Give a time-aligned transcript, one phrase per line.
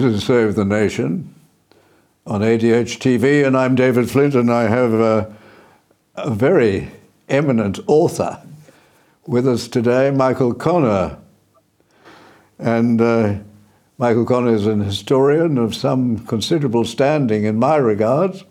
[0.00, 1.34] This is Save the Nation
[2.26, 5.36] on ADH TV, and I'm David Flint, and I have a,
[6.14, 6.90] a very
[7.28, 8.42] eminent author
[9.26, 11.18] with us today, Michael Connor.
[12.58, 13.34] And uh,
[13.98, 18.44] Michael Connor is an historian of some considerable standing in my regards.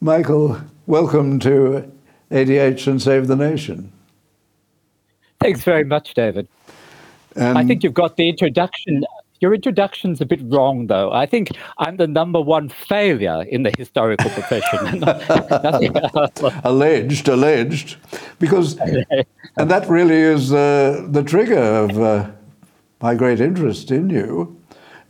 [0.00, 1.88] Michael, welcome to
[2.32, 3.92] ADH and Save the Nation.
[5.38, 6.48] Thanks very much, David.
[7.36, 9.04] And I think you've got the introduction
[9.40, 11.12] your introduction's a bit wrong, though.
[11.12, 15.04] I think I'm the number one failure in the historical profession.
[16.64, 17.96] alleged, alleged,
[18.38, 22.30] because, and that really is uh, the trigger of uh,
[23.00, 24.54] my great interest in you.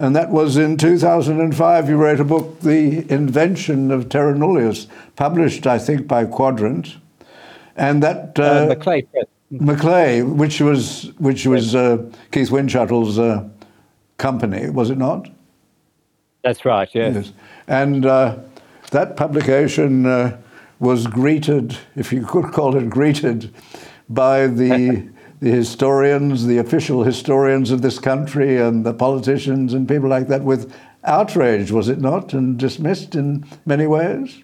[0.01, 1.89] And that was in 2005.
[1.89, 6.97] You wrote a book, The Invention of Terra Nullius, published, I think, by Quadrant.
[7.77, 8.39] And that.
[8.39, 9.07] Uh, uh Macleay.
[9.51, 11.98] Macleay, which was, which was uh,
[12.31, 13.48] Keith Windschuttle's uh,
[14.19, 15.28] company, was it not?
[16.42, 17.14] That's right, yes.
[17.14, 17.33] yes.
[17.66, 18.38] And uh,
[18.91, 20.38] that publication uh,
[20.78, 23.52] was greeted, if you could call it greeted,
[24.08, 25.08] by the,
[25.41, 30.42] the historians, the official historians of this country, and the politicians and people like that
[30.42, 30.72] with
[31.05, 32.33] outrage, was it not?
[32.33, 34.42] And dismissed in many ways?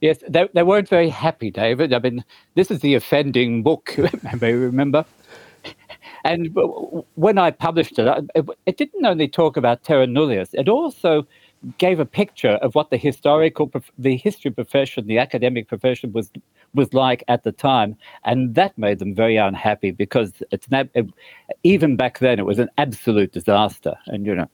[0.00, 1.92] Yes, they, they weren't very happy, David.
[1.92, 2.24] I mean,
[2.56, 3.96] this is the offending book,
[4.40, 5.04] may remember.
[6.24, 6.56] And
[7.14, 8.30] when I published it,
[8.66, 11.26] it didn't only talk about terra nullius, it also
[11.78, 16.30] gave a picture of what the historical, the history profession, the academic profession was
[16.74, 21.12] was like at the time, and that made them very unhappy because it's an,
[21.62, 24.48] even back then it was an absolute disaster, and you know,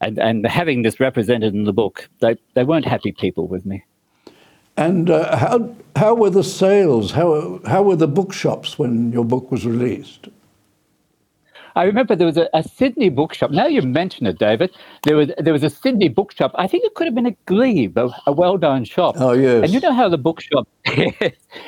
[0.00, 3.84] and and having this represented in the book, they they weren't happy people with me.
[4.76, 7.12] And uh, how how were the sales?
[7.12, 10.28] How how were the bookshops when your book was released?
[11.78, 13.52] I remember there was a, a, Sydney bookshop.
[13.52, 14.74] Now you mention it, David.
[15.04, 16.50] There was there was a Sydney bookshop.
[16.56, 19.14] I think it could have been a Glebe, a, a well-known shop.
[19.18, 19.62] Oh yes.
[19.62, 20.66] And you know how the bookshop,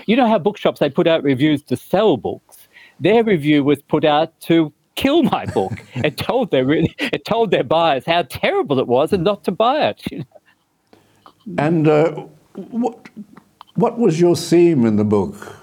[0.07, 2.67] you know how bookshops they put out reviews to sell books.
[2.99, 5.75] Their review was put out to kill my book.
[5.95, 9.53] it told their really, it told their buyers how terrible it was and not to
[9.53, 10.03] buy it.
[10.11, 10.25] You know?
[11.57, 12.11] And uh,
[12.55, 13.09] what
[13.77, 15.57] what was your theme in the book?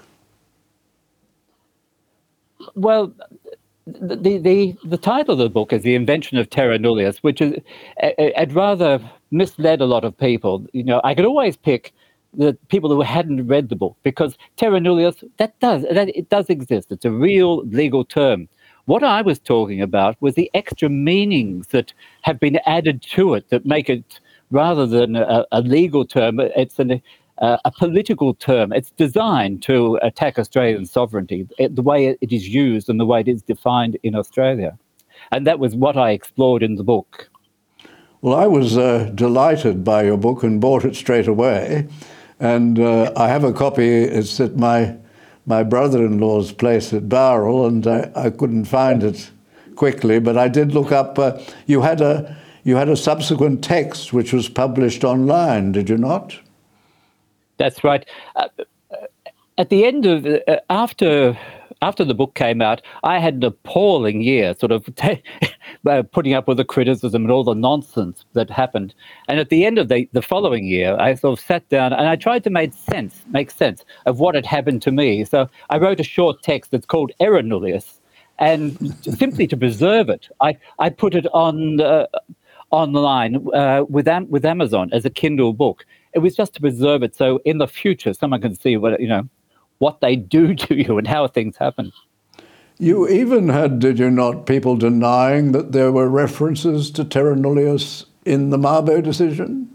[2.74, 3.12] Well,
[4.00, 7.56] the, the, the title of the book is The Invention of Terra Nullius, which is,
[8.36, 9.00] had rather
[9.30, 10.66] misled a lot of people.
[10.72, 11.92] You know, I could always pick
[12.34, 16.50] the people who hadn't read the book because terra nullius that does that it does
[16.50, 18.46] exist it's a real legal term
[18.84, 23.48] what i was talking about was the extra meanings that have been added to it
[23.48, 27.00] that make it rather than a, a legal term it's an
[27.40, 28.72] uh, a political term.
[28.72, 33.20] It's designed to attack Australian sovereignty, it, the way it is used and the way
[33.20, 34.78] it is defined in Australia.
[35.30, 37.30] And that was what I explored in the book.
[38.20, 41.86] Well, I was uh, delighted by your book and bought it straight away.
[42.40, 44.96] And uh, I have a copy, it's at my,
[45.46, 49.30] my brother in law's place at Bowral, and I, I, couldn't find it
[49.74, 51.18] quickly, but I did look up.
[51.18, 55.98] Uh, you, had a, you had a subsequent text which was published online, did you
[55.98, 56.38] not?
[57.58, 58.08] That's right.
[58.36, 58.48] Uh,
[59.58, 61.36] at the end of uh, after
[61.82, 64.88] after the book came out, I had an appalling year, sort of
[65.86, 68.94] uh, putting up with the criticism and all the nonsense that happened.
[69.28, 72.08] And at the end of the, the following year, I sort of sat down and
[72.08, 75.24] I tried to make sense, make sense of what had happened to me.
[75.24, 78.00] So I wrote a short text that's called Error Nullius,
[78.40, 82.06] and simply to preserve it, I, I put it on uh,
[82.70, 85.84] online uh, with Am- with Amazon as a Kindle book.
[86.18, 89.06] It was just to preserve it, so in the future, someone can see what you
[89.06, 89.28] know,
[89.78, 91.92] what they do to you and how things happen.
[92.80, 98.06] You even had, did you not, people denying that there were references to terra nullius
[98.24, 99.68] in the Mabo decision?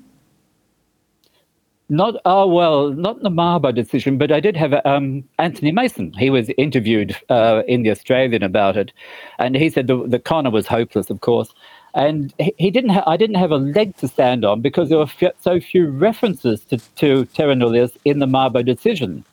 [1.88, 6.12] Not oh well, not the Mabo decision, but I did have um, Anthony Mason.
[6.12, 8.92] He was interviewed uh, in the Australian about it,
[9.39, 11.54] and he said the, the Connor was hopeless, of course,
[11.94, 12.92] and he, didn't.
[12.92, 15.88] Ha- I didn't have a leg to stand on because there were f- so few
[15.88, 19.24] references to, to terra nullius in the Mabo decision.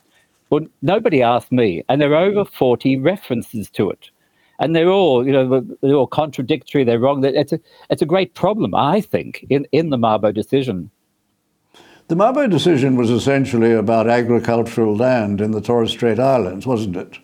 [0.49, 4.09] Well, nobody asked me, and there are over forty references to it,
[4.59, 6.83] and they're all, you know, they're all contradictory.
[6.83, 7.23] They're wrong.
[7.23, 7.59] It's a,
[7.89, 10.91] it's a great problem, I think, in, in the Mabo decision.
[12.09, 17.17] The Mabo decision was essentially about agricultural land in the Torres Strait Islands, wasn't it?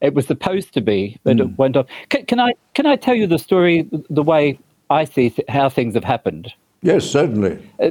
[0.00, 1.40] It was supposed to be, but mm.
[1.40, 1.54] it hmm.
[1.56, 1.86] went off.
[2.08, 4.58] Can, can, I can I tell you the story the way
[4.90, 6.52] I see th- how things have happened?
[6.82, 7.58] Yes, certainly.
[7.82, 7.90] Uh,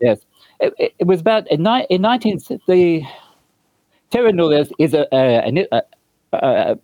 [0.00, 0.18] yes,
[0.58, 3.04] it, it, it, was about in, ni- in nineteen the
[4.10, 5.82] Terra Nullius is a, a, a,
[6.32, 6.78] a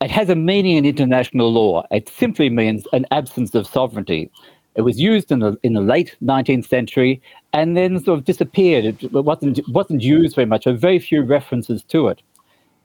[0.00, 1.84] it has a meaning in international law.
[1.90, 4.30] It simply means an absence of sovereignty.
[4.76, 7.20] It was used in the in the late 19th century
[7.52, 8.84] and then sort of disappeared.
[8.84, 10.64] It wasn't wasn't used very much.
[10.64, 12.20] There are very few references to it.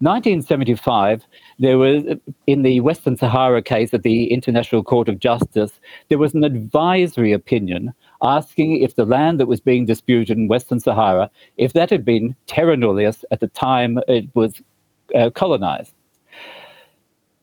[0.01, 1.25] 1975,
[1.59, 2.03] there was
[2.47, 7.31] in the Western Sahara case at the International Court of Justice, there was an advisory
[7.31, 12.05] opinion asking if the land that was being disputed in Western Sahara, if that had
[12.05, 14.61] been terra nullius at the time it was
[15.13, 15.93] uh, colonized.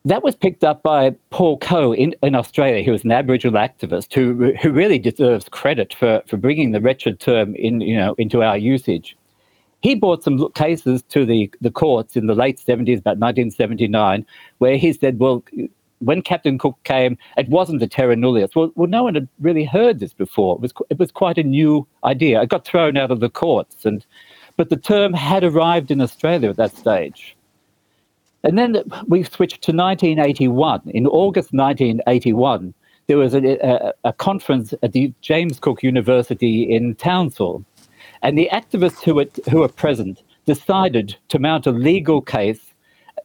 [0.04, 2.82] That was picked up by Paul Coe in, in Australia.
[2.82, 7.20] He was an Aboriginal activist who, who really deserves credit for, for bringing the wretched
[7.20, 9.17] term in, you know, into our usage.
[9.80, 14.26] He brought some cases to the, the courts in the late 70s, about 1979,
[14.58, 15.44] where he said, well,
[16.00, 18.54] when Captain Cook came, it wasn't a terra nullius.
[18.54, 20.56] Well, well, no one had really heard this before.
[20.56, 22.40] It was, it was quite a new idea.
[22.42, 24.04] It got thrown out of the courts, and
[24.56, 27.36] but the term had arrived in Australia at that stage.
[28.42, 30.82] And then we switched to 1981.
[30.86, 32.74] In August 1981,
[33.06, 37.64] there was a, a, a conference at the James Cook University in Townsville,
[38.22, 42.74] and the activists who were, who were present decided to mount a legal case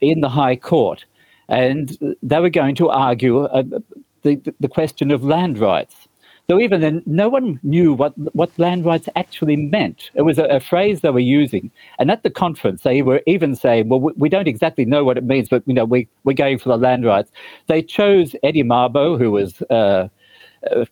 [0.00, 1.04] in the High Court
[1.48, 3.62] and they were going to argue uh,
[4.22, 6.08] the, the question of land rights.
[6.46, 10.10] Though even then, no one knew what, what land rights actually meant.
[10.14, 11.70] It was a, a, phrase they were using.
[11.98, 15.16] And at the conference, they were even saying, well, we, we, don't exactly know what
[15.16, 17.30] it means, but, you know, we, we're going for the land rights.
[17.66, 20.08] They chose Eddie Mabo, who was uh,
[20.70, 20.84] uh,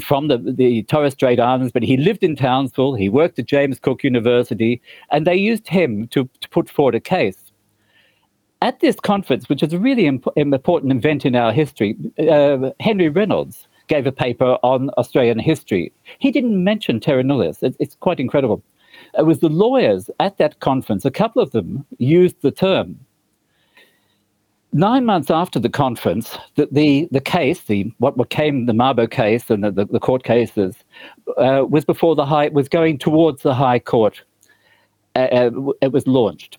[0.00, 2.94] from the, the Torres Strait Islands, but he lived in Townsville.
[2.94, 4.80] He worked at James Cook University,
[5.10, 7.48] and they used him to, to put forward a case
[8.62, 11.96] at this conference, which is a really imp- important event in our history,
[12.30, 15.92] uh, Henry Reynolds gave a paper on Australian history.
[16.18, 17.62] He didn't mention terra nullius.
[17.62, 18.62] It, it's quite incredible.
[19.16, 22.98] It was the lawyers at that conference, a couple of them used the term.
[24.72, 29.48] Nine months after the conference, the, the, the case, the, what became the Mabo case
[29.48, 30.76] and the, the, the court cases,
[31.38, 34.22] uh, was before the High, was going towards the High Court.
[35.16, 35.50] Uh, uh
[35.80, 36.58] it was launched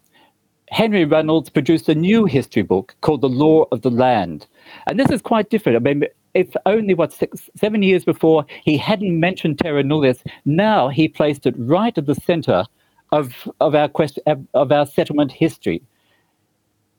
[0.68, 4.46] Henry Reynolds produced a new history book called The Law of the Land.
[4.86, 5.76] And this is quite different.
[5.76, 6.04] I mean,
[6.34, 11.46] if only what six, seven years before he hadn't mentioned terra nullius, now he placed
[11.46, 12.64] it right at the center
[13.12, 15.82] of, of our quest, of our settlement history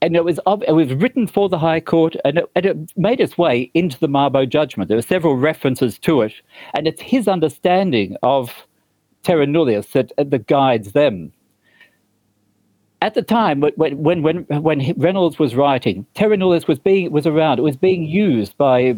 [0.01, 3.19] and it was it was written for the High Court, and it, and it, made
[3.19, 4.87] its way into the Mabo judgment.
[4.87, 6.33] There were several references to it,
[6.73, 8.67] and it's his understanding of
[9.23, 11.31] terra nullius that that guides them.
[13.01, 17.25] At the time, when when when when Reynolds was writing, terra nullius was being was
[17.25, 17.57] around.
[17.57, 18.95] It was being used by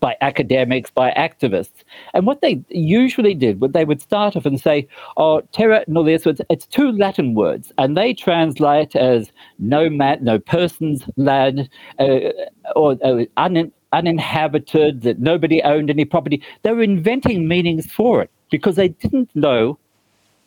[0.00, 1.84] by academics, by activists.
[2.14, 6.26] And what they usually did, what they would start off and say, oh, terra nullius,
[6.48, 11.68] it's two Latin words, and they translate as no man, no person's land,
[11.98, 12.30] uh,
[12.74, 16.42] or uh, un, uninhabited, that nobody owned any property.
[16.62, 19.78] They were inventing meanings for it because they didn't know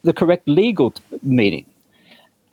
[0.04, 1.66] the correct legal meaning.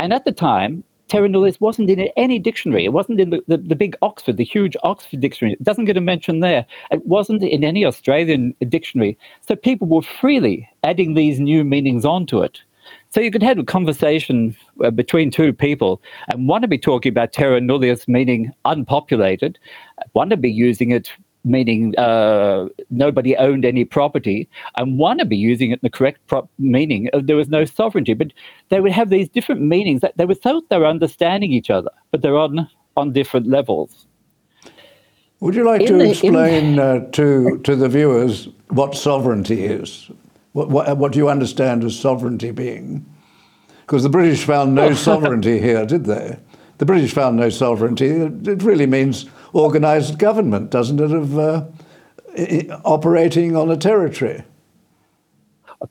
[0.04, 2.84] And at the time, terra nullius wasn't in any dictionary.
[2.84, 5.54] It wasn't in the, the, the, big Oxford, the huge Oxford dictionary.
[5.54, 6.66] It doesn't get a mention there.
[6.90, 9.16] It wasn't in any Australian dictionary.
[9.48, 12.60] So people were freely adding these new meanings onto it.
[13.08, 17.08] So you could have a conversation uh, between two people, and one to be talking
[17.08, 19.58] about terra nullius meaning unpopulated,
[20.12, 21.10] one to be using it
[21.44, 26.20] meaning uh, nobody owned any property, and one to be using it in the correct
[26.26, 28.14] pro- meaning of there was no sovereignty.
[28.14, 28.32] But
[28.70, 31.90] they would have these different meanings that they would thought they were understanding each other,
[32.10, 34.06] but they're on on different levels.
[35.40, 40.10] Would you like in to the, explain uh, to to the viewers what sovereignty is?
[40.52, 43.04] What, what, what do you understand as sovereignty being?
[43.80, 46.38] Because the British found no sovereignty here, did they?
[46.78, 48.06] The British found no sovereignty.
[48.06, 51.64] It really means organised government, doesn't it, of uh,
[52.84, 54.42] operating on a territory?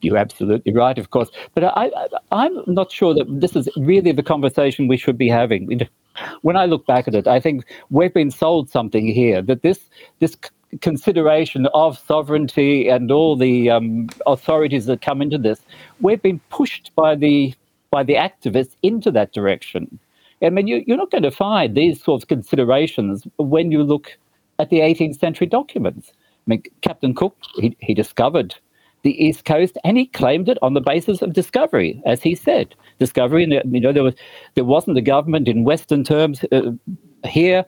[0.01, 1.29] You're absolutely right, of course.
[1.53, 1.91] But I,
[2.31, 5.87] am not sure that this is really the conversation we should be having.
[6.41, 9.79] When I look back at it, I think we've been sold something here that this
[10.19, 10.37] this
[10.81, 15.61] consideration of sovereignty and all the um, authorities that come into this,
[16.01, 17.53] we've been pushed by the
[17.91, 19.99] by the activists into that direction.
[20.43, 24.17] I mean, you, you're not going to find these sorts of considerations when you look
[24.59, 26.11] at the 18th century documents.
[26.11, 28.55] I mean, Captain Cook, he, he discovered
[29.03, 32.73] the East Coast, and he claimed it on the basis of discovery, as he said.
[32.99, 34.15] Discovery, you know, there was
[34.55, 36.71] there wasn't a government in Western terms uh,
[37.27, 37.65] here.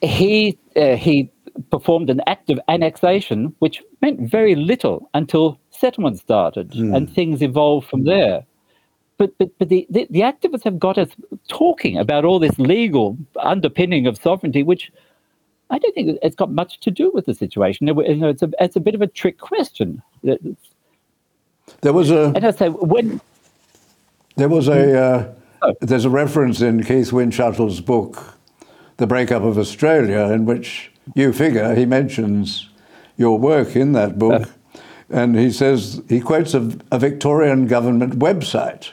[0.00, 1.30] He uh, he
[1.70, 7.88] performed an act of annexation, which meant very little until settlement started and things evolved
[7.88, 8.44] from there.
[9.20, 11.10] But, but, but the, the, the activists have got us
[11.48, 14.90] talking about all this legal underpinning of sovereignty, which
[15.68, 17.86] I don't think it's got much to do with the situation.
[17.86, 20.02] You know, it's, a, it's a bit of a trick question.
[20.22, 23.20] There was a And I say, when
[24.36, 25.74] there was a uh, Oh.
[25.80, 28.38] there's a reference in Keith Windschuttle's book,
[28.96, 32.70] The Breakup of Australia, in which you figure he mentions
[33.18, 34.48] your work in that book,
[35.10, 38.92] and he says he quotes a, a Victorian government website,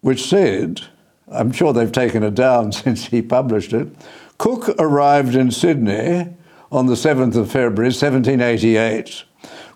[0.00, 0.82] which said,
[1.30, 3.88] I'm sure they've taken it down since he published it.
[4.38, 6.28] Cook arrived in Sydney
[6.72, 9.24] on the 7th of February 1788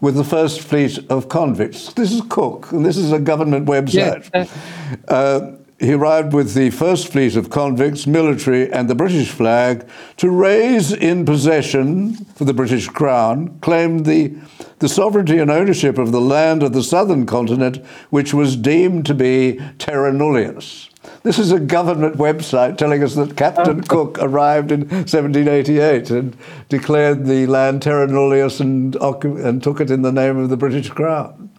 [0.01, 1.93] with the first fleet of convicts.
[1.93, 4.31] This is Cook, and this is a government website.
[4.35, 4.47] Yeah.
[5.09, 9.87] Uh, he arrived with the first fleet of convicts, military, and the British flag
[10.17, 14.35] to raise in possession for the British Crown, claimed the,
[14.79, 19.15] the sovereignty and ownership of the land of the southern continent, which was deemed to
[19.15, 20.89] be terra nullius.
[21.23, 26.37] This is a government website telling us that Captain Cook arrived in 1788 and
[26.69, 30.89] declared the land terra nullius and, and took it in the name of the British
[30.89, 31.51] Crown.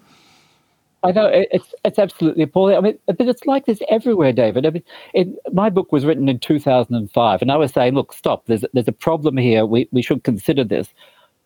[1.05, 2.75] I know it's it's absolutely appalling.
[2.75, 4.65] I mean, but it's like this everywhere, David.
[4.65, 4.83] I mean,
[5.13, 8.45] it, my book was written in 2005, and I was saying, look, stop.
[8.47, 9.65] There's there's a problem here.
[9.65, 10.87] We we should consider this.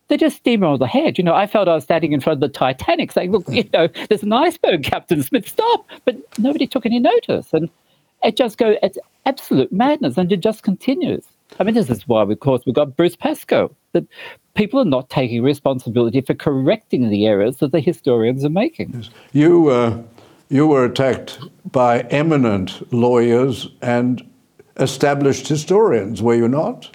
[0.08, 1.18] They just steamrolled ahead.
[1.18, 3.68] You know, I felt I was standing in front of the Titanic, saying, look, you
[3.72, 5.86] know, there's an iceberg, Captain Smith, stop.
[6.04, 7.68] But nobody took any notice, and
[8.24, 8.76] it just goes.
[8.82, 11.24] It's absolute madness, and it just continues.
[11.58, 13.74] I mean, this is why, of course, we've got Bruce Pascoe.
[13.92, 14.06] That
[14.54, 19.04] people are not taking responsibility for correcting the errors that the historians are making.
[19.32, 20.02] You, uh,
[20.48, 21.38] you were attacked
[21.70, 24.28] by eminent lawyers and
[24.76, 26.90] established historians, were you not?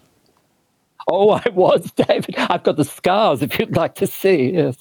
[1.08, 2.36] Oh, I was, David.
[2.38, 4.52] I've got the scars if you'd like to see.
[4.52, 4.78] Yes.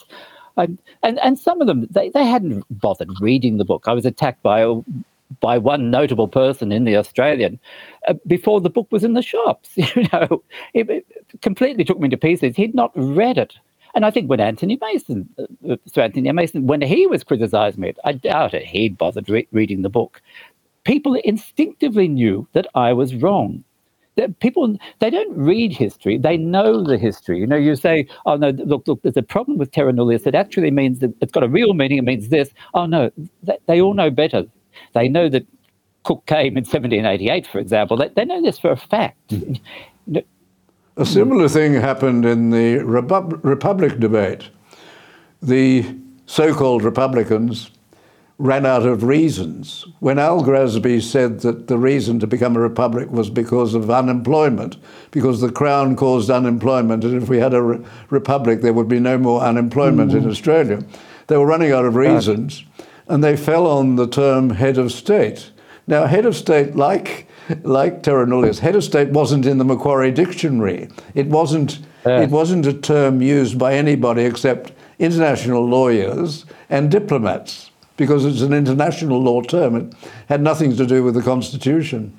[0.56, 3.84] And, and, and some of them, they, they hadn't bothered reading the book.
[3.86, 4.80] I was attacked by, a,
[5.40, 7.58] by one notable person in the Australian
[8.08, 9.70] uh, before the book was in the shops.
[9.76, 10.42] You know,
[10.74, 11.06] it, it
[11.42, 12.56] completely took me to pieces.
[12.56, 13.54] He'd not read it.
[13.94, 17.98] And I think when Anthony Mason, uh, Sir Anthony Mason, when he was criticising it,
[18.04, 20.20] I doubt it he'd bothered re- reading the book.
[20.84, 23.64] People instinctively knew that I was wrong
[24.16, 28.36] that people they don't read history they know the history you know you say oh
[28.36, 31.42] no look look there's a problem with terra nullius it actually means that it's got
[31.42, 33.10] a real meaning it means this oh no
[33.42, 34.44] they, they all know better
[34.94, 35.46] they know that
[36.04, 37.96] cook came in 1788 for example.
[37.96, 39.18] They, they know this for a fact.
[39.30, 39.54] Hmm.
[40.96, 44.48] A similar thing happened in the Repub- Republic debate.
[45.42, 45.84] The
[46.26, 47.70] so called Republicans
[48.38, 49.84] ran out of reasons.
[50.00, 54.76] When Al Grassby said that the reason to become a republic was because of unemployment,
[55.10, 58.98] because the Crown caused unemployment, and if we had a re- republic, there would be
[58.98, 60.30] no more unemployment in hmm.
[60.30, 60.82] Australia,
[61.28, 62.64] they were running out of reasons,
[63.08, 65.50] and they fell on the term head of state.
[65.86, 67.28] Now, head of state, like
[67.62, 70.88] like terra nullius, head of state wasn't in the Macquarie dictionary.
[71.14, 71.80] It wasn't.
[72.06, 72.20] Yeah.
[72.20, 78.52] It wasn't a term used by anybody except international lawyers and diplomats because it's an
[78.52, 79.76] international law term.
[79.76, 79.94] It
[80.28, 82.14] had nothing to do with the Constitution.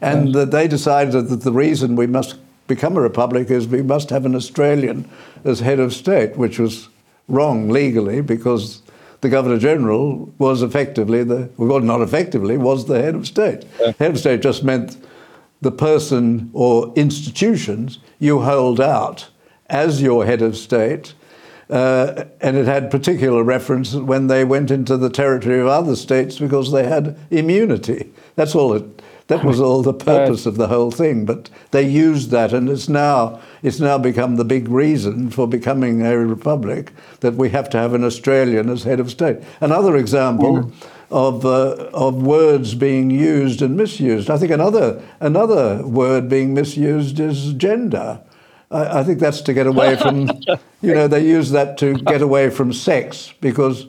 [0.00, 4.08] And that they decided that the reason we must become a republic is we must
[4.08, 5.08] have an Australian
[5.44, 6.88] as head of state, which was
[7.28, 8.80] wrong legally because
[9.20, 13.64] the Governor General was effectively the, well, not effectively, was the head of state.
[13.98, 14.96] Head of state just meant
[15.60, 19.28] the person or institutions you hold out
[19.68, 21.14] as your head of state.
[21.68, 26.38] Uh, and it had particular reference when they went into the territory of other states
[26.38, 28.12] because they had immunity.
[28.34, 29.02] That's all it.
[29.30, 31.24] That was all the purpose of the whole thing.
[31.24, 36.04] But they used that, and it's now it's now become the big reason for becoming
[36.04, 39.38] a republic that we have to have an Australian as head of state.
[39.60, 40.72] Another example
[41.12, 44.30] of uh, of words being used and misused.
[44.30, 48.20] I think another another word being misused is gender.
[48.72, 50.28] I, I think that's to get away from,
[50.82, 53.86] you know, they use that to get away from sex because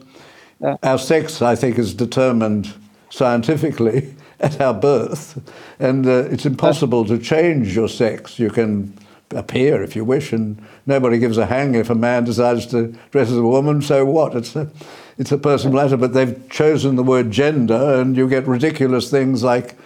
[0.84, 2.72] our sex, I think, is determined
[3.10, 5.40] scientifically at our birth,
[5.78, 8.38] and uh, it's impossible to change your sex.
[8.38, 8.92] You can
[9.30, 13.30] appear if you wish, and nobody gives a hang if a man decides to dress
[13.30, 13.80] as a woman.
[13.80, 14.34] So what?
[14.34, 14.68] It's a,
[15.16, 15.96] it's a personal matter.
[15.96, 19.76] But they've chosen the word gender, and you get ridiculous things like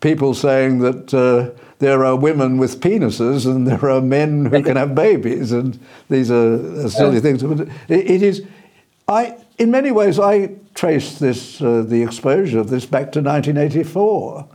[0.00, 1.12] people saying that.
[1.12, 5.78] Uh, there are women with penises and there are men who can have babies, and
[6.08, 7.42] these are silly things.
[7.42, 8.46] But it, it is,
[9.08, 14.48] I, in many ways, I trace this, uh, the exposure of this back to 1984,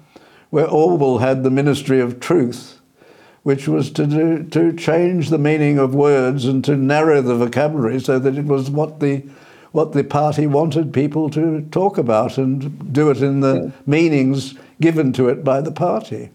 [0.50, 2.80] where Orwell had the Ministry of Truth,
[3.44, 8.00] which was to do, to change the meaning of words and to narrow the vocabulary
[8.00, 9.24] so that it was what the
[9.72, 13.72] what the party wanted people to talk about and do it in the yeah.
[13.86, 16.32] meanings given to it by the party.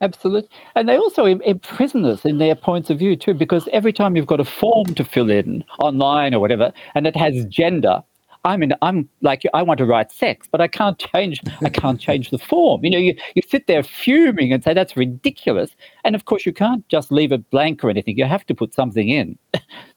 [0.00, 0.48] Absolutely.
[0.74, 4.26] And they also imprison us in their points of view too, because every time you've
[4.26, 8.02] got a form to fill in online or whatever, and it has gender,
[8.44, 12.00] I mean, I'm like I want to write sex, but I can't change I can't
[12.00, 12.82] change the form.
[12.82, 15.72] You know, you, you sit there fuming and say that's ridiculous.
[16.04, 18.16] And of course you can't just leave it blank or anything.
[18.16, 19.38] You have to put something in.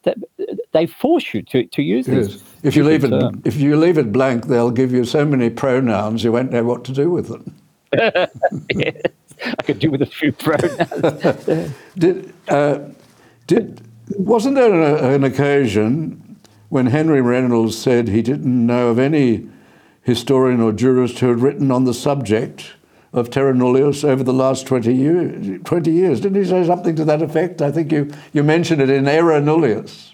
[0.72, 2.26] they force you to, to use yes.
[2.26, 3.12] These if you leave it
[3.44, 6.84] if you leave it blank, they'll give you so many pronouns you won't know what
[6.84, 7.54] to do with them.
[8.74, 9.02] yes.
[9.44, 11.72] I could do with a few pronouns.
[11.98, 12.80] did uh,
[13.46, 13.80] did
[14.16, 16.38] wasn't there an, an occasion
[16.68, 19.48] when Henry Reynolds said he didn't know of any
[20.02, 22.72] historian or jurist who had written on the subject
[23.12, 26.20] of terra nullius over the last 20, year, 20 years.
[26.20, 27.62] Didn't he say something to that effect?
[27.62, 30.10] I think you, you mentioned it in Error Nullius.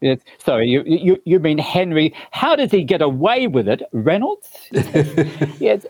[0.00, 2.14] Yes, sorry, you, you, you mean Henry.
[2.30, 3.82] How does he get away with it?
[3.92, 4.48] Reynolds?
[4.72, 5.84] yes,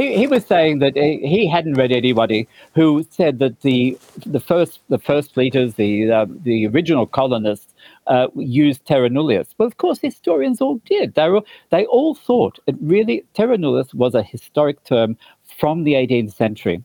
[0.00, 4.80] he, he was saying that he hadn't read anybody who said that the the first
[4.88, 7.74] the first fleeters, the uh, the original colonists,
[8.06, 9.54] uh, used terra nullius.
[9.58, 11.14] Well, of course, historians all did.
[11.14, 15.18] They, were, they all thought it really terra nullius was a historic term
[15.58, 16.82] from the 18th century.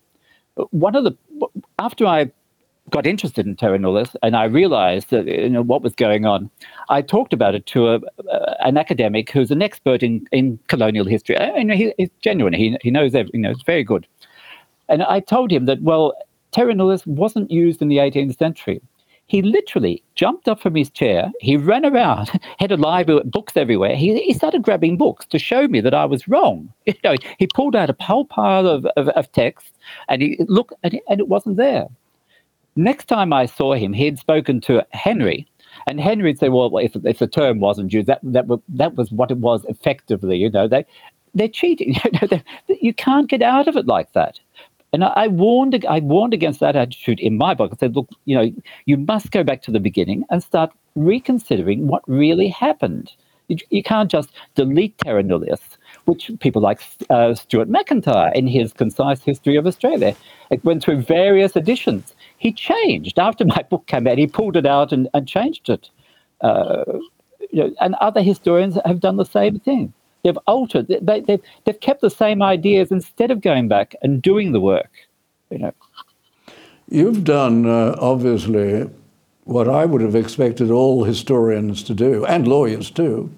[0.71, 1.15] One of the
[1.79, 2.31] after I
[2.91, 6.49] got interested in terra nullius and I realized that you know what was going on,
[6.89, 7.95] I talked about it to a,
[8.29, 11.35] uh, an academic who's an expert in, in colonial history.
[11.37, 12.53] And he, he's genuine.
[12.53, 13.41] He, he knows everything.
[13.41, 14.07] You know, it's very good.
[14.87, 16.13] And I told him that well,
[16.51, 18.81] terra nullius wasn't used in the 18th century
[19.27, 21.31] he literally jumped up from his chair.
[21.39, 23.95] He ran around, had a library, of books everywhere.
[23.95, 26.71] He, he started grabbing books to show me that I was wrong.
[26.85, 29.73] You know, he pulled out a whole pile of, of, of text
[30.07, 31.87] and he looked and, and it wasn't there.
[32.75, 35.47] Next time I saw him, he had spoken to Henry,
[35.87, 39.31] and Henry said, "Well, if, if the term wasn't used, that that that was what
[39.31, 40.37] it was effectively.
[40.37, 40.85] You know, they
[41.33, 41.95] they're cheating.
[42.81, 44.39] You can't get out of it like that."
[44.93, 47.71] And I, I, warned I warned against that attitude in my book.
[47.73, 48.49] I said, look, you know,
[48.85, 53.11] you must go back to the beginning and start reconsidering what really happened.
[53.49, 55.59] You, you can't just delete terra nullius,
[56.05, 60.15] which people like uh, Stuart Macintyre in his concise history of Australia.
[60.51, 62.15] It went through various editions.
[62.37, 64.17] He changed after my book came out.
[64.17, 65.89] He pulled it out and, and changed it.
[66.41, 66.83] Uh,
[67.51, 69.93] you know, and other historians have done the same thing.
[70.23, 70.87] They've altered.
[70.87, 74.91] They, they've, they've kept the same ideas instead of going back and doing the work.
[75.49, 75.73] You know.
[76.89, 78.89] You've done uh, obviously
[79.45, 83.31] what I would have expected all historians to do and lawyers too,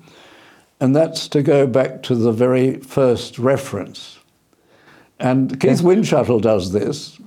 [0.80, 4.20] and that's to go back to the very first reference.
[5.20, 7.20] And Keith Windschuttle does this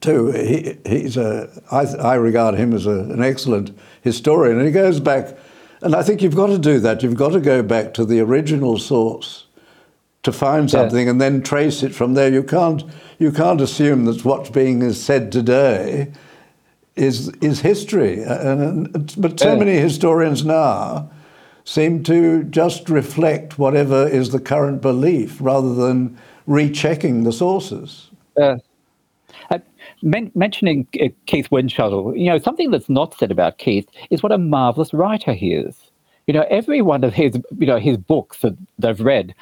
[0.00, 0.32] too.
[0.32, 5.00] He, he's a, I, I regard him as a, an excellent historian, and he goes
[5.00, 5.36] back
[5.84, 7.02] and I think you've got to do that.
[7.02, 9.44] You've got to go back to the original source
[10.22, 12.32] to find something and then trace it from there.
[12.32, 12.82] You can't,
[13.18, 16.10] you can't assume that what's being said today
[16.96, 18.22] is, is history.
[18.22, 21.10] And, but so many historians now
[21.64, 28.10] seem to just reflect whatever is the current belief rather than rechecking the sources.
[28.40, 28.56] Uh,
[30.02, 34.32] men- mentioning uh, Keith Windschuttle, you know, something that's not said about Keith is what
[34.32, 35.90] a marvelous writer he is.
[36.26, 39.34] You know, every one of his, you know, his books that they've read,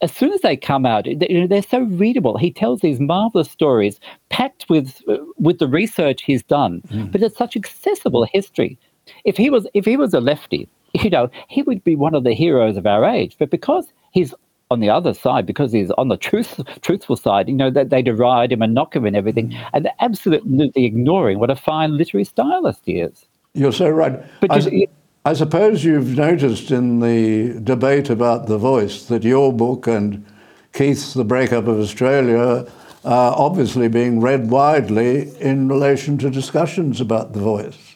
[0.00, 2.38] as soon as they come out, they're so readable.
[2.38, 7.12] He tells these marvelous stories, packed with uh, with the research he's done, mm.
[7.12, 8.78] but it's such accessible history.
[9.24, 12.24] If he was if he was a lefty, you know, he would be one of
[12.24, 13.36] the heroes of our age.
[13.38, 14.34] But because he's
[14.70, 18.02] on the other side, because he's on the truth, truthful side, you know, that they
[18.02, 19.70] deride him and knock him and everything, mm.
[19.72, 23.26] and they're absolutely ignoring what a fine literary stylist he is.
[23.54, 24.22] You're so right.
[24.40, 24.86] But I, you,
[25.24, 30.24] I suppose you've noticed in the debate about The Voice that your book and
[30.72, 32.70] Keith's The Breakup of Australia
[33.04, 37.87] are obviously being read widely in relation to discussions about The Voice.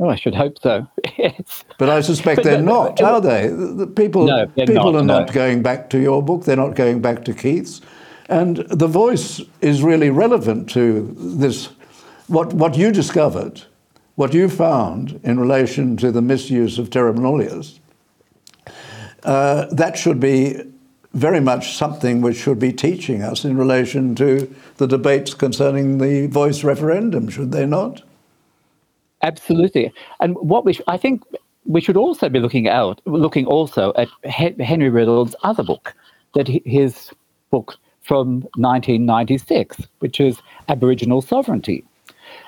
[0.00, 0.86] Oh, I should hope so.
[1.18, 1.64] yes.
[1.76, 3.48] But I suspect but they're no, not, are they?
[3.48, 6.44] The people, no, people not, are not going back to your book.
[6.44, 7.82] They're not going back to Keith's,
[8.28, 11.68] and the voice is really relevant to this.
[12.28, 13.62] What what you discovered,
[14.14, 17.78] what you found in relation to the misuse of terra nullius.
[19.22, 20.62] Uh, that should be
[21.12, 26.26] very much something which should be teaching us in relation to the debates concerning the
[26.28, 28.02] voice referendum, should they not?
[29.22, 29.92] Absolutely.
[30.20, 31.22] And what we, sh- I think
[31.64, 34.08] we should also be looking out, looking also at
[34.60, 35.94] Henry Reynolds' other book,
[36.34, 37.10] that his
[37.50, 41.84] book from 1996, which is Aboriginal sovereignty.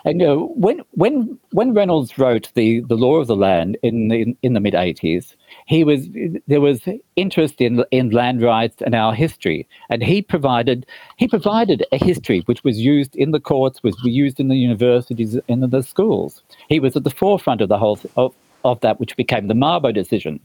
[0.05, 4.09] And you know, when when when Reynolds wrote the, the Law of the Land in
[4.09, 5.37] the, in the mid 80s,
[5.67, 6.09] he was
[6.49, 6.83] there was
[7.17, 10.87] interest in in land rights and our history, and he provided
[11.17, 15.39] he provided a history which was used in the courts, was used in the universities,
[15.49, 16.43] in the schools.
[16.69, 18.35] He was at the forefront of the whole of,
[18.65, 20.41] of that, which became the Mabo decision.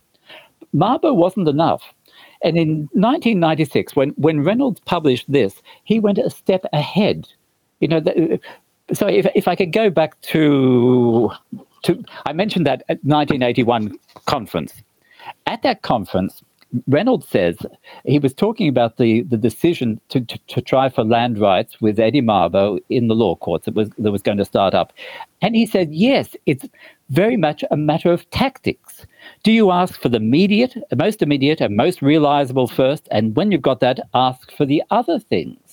[0.73, 1.93] Mabo wasn't enough.
[2.43, 7.27] And in 1996, when, when Reynolds published this, he went a step ahead.
[7.79, 8.39] You know, the,
[8.93, 11.31] so if, if I could go back to,
[11.83, 14.73] to, I mentioned that 1981 conference.
[15.45, 16.41] At that conference,
[16.87, 17.57] Reynolds says
[18.05, 21.99] he was talking about the, the decision to, to, to, try for land rights with
[21.99, 24.91] Eddie Mabo in the law courts that was, that was going to start up.
[25.41, 26.65] And he said, yes, it's
[27.09, 29.05] very much a matter of tactics.
[29.43, 33.07] Do you ask for the immediate, most immediate and most realizable first?
[33.11, 35.66] And when you've got that, ask for the other things.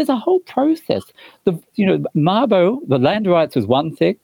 [0.00, 1.02] There's a whole process.
[1.44, 4.16] The, you know, Mabo, the land rights is one thing.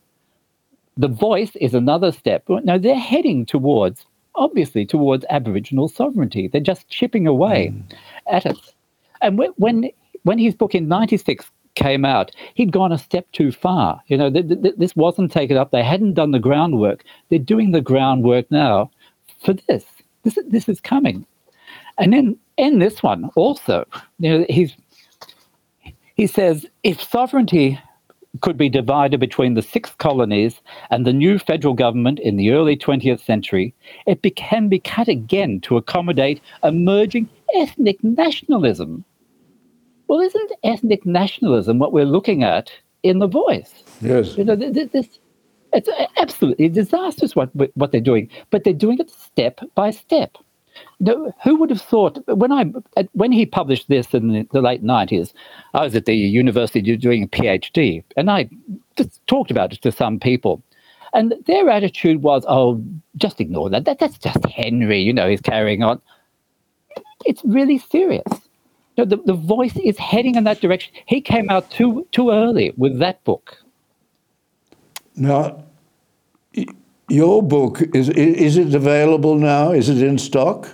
[0.96, 2.44] The voice is another step.
[2.48, 6.48] Now they're heading towards, obviously, towards Aboriginal sovereignty.
[6.48, 7.94] They're just chipping away mm.
[8.26, 8.56] at it.
[9.20, 9.90] And when
[10.22, 14.00] when his book in '96 came out, he'd gone a step too far.
[14.06, 15.72] You know, th- th- this wasn't taken up.
[15.72, 17.04] They hadn't done the groundwork.
[17.28, 18.90] They're doing the groundwork now
[19.44, 19.84] for this.
[20.22, 21.26] This, this is coming.
[21.98, 23.86] And then in this one also,
[24.18, 24.74] you know, he's
[26.16, 27.79] he says if sovereignty
[28.40, 32.76] could be divided between the six colonies and the new federal government in the early
[32.76, 33.74] 20th century,
[34.07, 39.05] it be, can be cut again to accommodate emerging ethnic nationalism.
[40.09, 42.70] Well, isn't ethnic nationalism what we're looking at
[43.02, 43.85] in The Voice?
[44.00, 44.37] Yes.
[44.37, 45.18] You know, this,
[45.72, 50.37] it's absolutely disastrous what, what they're doing, but they're doing it step by step.
[51.00, 52.64] No, who would have thought when I
[53.12, 55.34] when he published this in the, the late nineties?
[55.74, 58.48] I was at the university doing a PhD, and I
[58.96, 60.62] just talked about it to some people,
[61.12, 62.82] and their attitude was, "Oh,
[63.16, 63.84] just ignore that.
[63.84, 65.00] that that's just Henry.
[65.00, 66.00] You know, he's carrying on."
[67.24, 68.26] It's really serious.
[68.96, 70.94] Know, the, the voice is heading in that direction.
[71.04, 73.58] He came out too too early with that book.
[75.14, 75.62] Now,
[77.09, 79.73] your book is is it available now?
[79.73, 80.69] Is it in stock?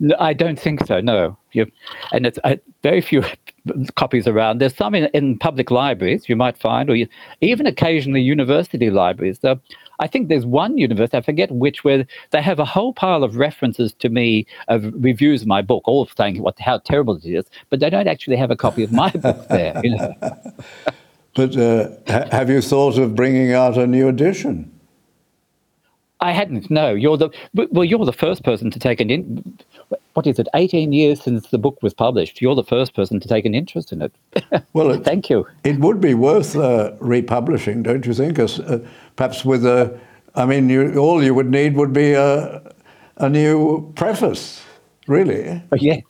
[0.00, 1.00] No, I don't think so.
[1.00, 1.66] No, you,
[2.12, 3.22] and it's uh, very few
[3.94, 4.58] copies around.
[4.58, 7.06] There's some in, in public libraries you might find, or you,
[7.40, 9.38] even occasionally university libraries.
[9.40, 9.60] So
[10.00, 13.36] I think there's one university, I forget which, where they have a whole pile of
[13.36, 17.44] references to me of reviews of my book, all saying what how terrible it is,
[17.70, 19.80] but they don't actually have a copy of my book there.
[19.84, 20.14] You know.
[21.34, 24.73] but uh, ha- have you thought of bringing out a new edition?
[26.24, 26.70] I hadn't.
[26.70, 27.84] No, you're the well.
[27.84, 29.58] You're the first person to take an in.
[30.14, 30.48] What is it?
[30.54, 32.40] Eighteen years since the book was published.
[32.40, 34.12] You're the first person to take an interest in it.
[34.72, 35.46] Well, thank you.
[35.64, 38.38] It would be worth uh, republishing, don't you think?
[38.38, 38.78] As, uh,
[39.16, 40.00] perhaps with a,
[40.34, 42.60] I mean, you, all you would need would be a,
[43.18, 44.64] a new preface,
[45.06, 45.62] really.
[45.70, 46.00] Oh, yeah.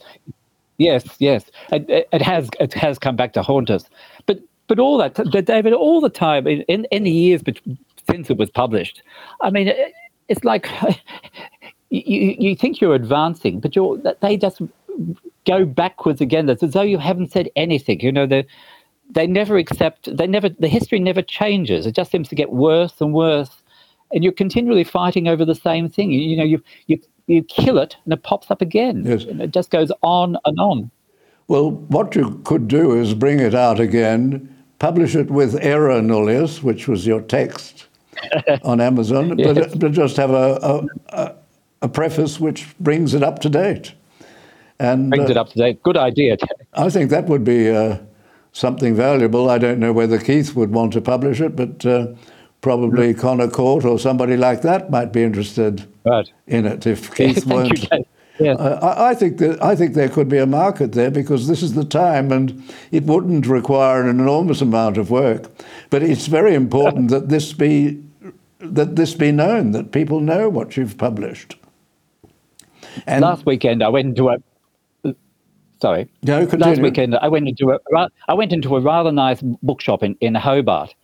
[0.79, 1.51] Yes, yes.
[1.73, 3.85] It, it, has it has come back to haunt us.
[4.25, 7.43] But but all that, David, all the time in, in, in the years
[8.11, 9.03] since it was published,
[9.43, 9.69] I mean,
[10.29, 10.69] it's like
[11.91, 14.61] you, you think you're advancing, but you're they just
[15.45, 16.49] go backwards again.
[16.49, 18.01] It's as though you haven't said anything.
[18.01, 18.47] You know, they
[19.11, 20.17] they never accept.
[20.17, 20.49] They never.
[20.49, 21.87] The history never changes.
[21.87, 23.63] It just seems to get worse and worse,
[24.13, 26.11] and you're continually fighting over the same thing.
[26.11, 29.05] You, you know, you you you kill it and it pops up again.
[29.05, 29.25] Yes.
[29.25, 30.91] And it just goes on and on.
[31.49, 36.63] Well, what you could do is bring it out again, publish it with error nullius,
[36.63, 37.87] which was your text,
[38.63, 41.35] on Amazon, but, but, just have a, a,
[41.83, 43.95] a, preface which brings it up to date.
[44.79, 45.83] And brings uh, it up to date.
[45.83, 46.37] Good idea.
[46.75, 47.99] I think that would be uh,
[48.53, 49.51] something valuable.
[49.51, 52.09] I don't know whether Keith would want to publish it, but uh,
[52.61, 53.21] probably mm.
[53.21, 56.31] Connor Court or somebody like that might be interested right.
[56.47, 57.89] in it if Keith weren't.
[57.93, 57.99] Yeah.
[58.41, 61.63] Uh, I, I, think that I think there could be a market there because this
[61.63, 65.51] is the time, and it wouldn't require an enormous amount of work.
[65.91, 68.03] But it's very important that this be
[68.59, 71.57] that this be known, that people know what you've published.
[73.07, 74.39] And last weekend, I went into a.
[75.81, 76.09] Sorry.
[76.23, 76.75] No, continue.
[76.75, 78.09] Last weekend, I went into a.
[78.29, 80.95] I went into a rather nice bookshop in, in Hobart.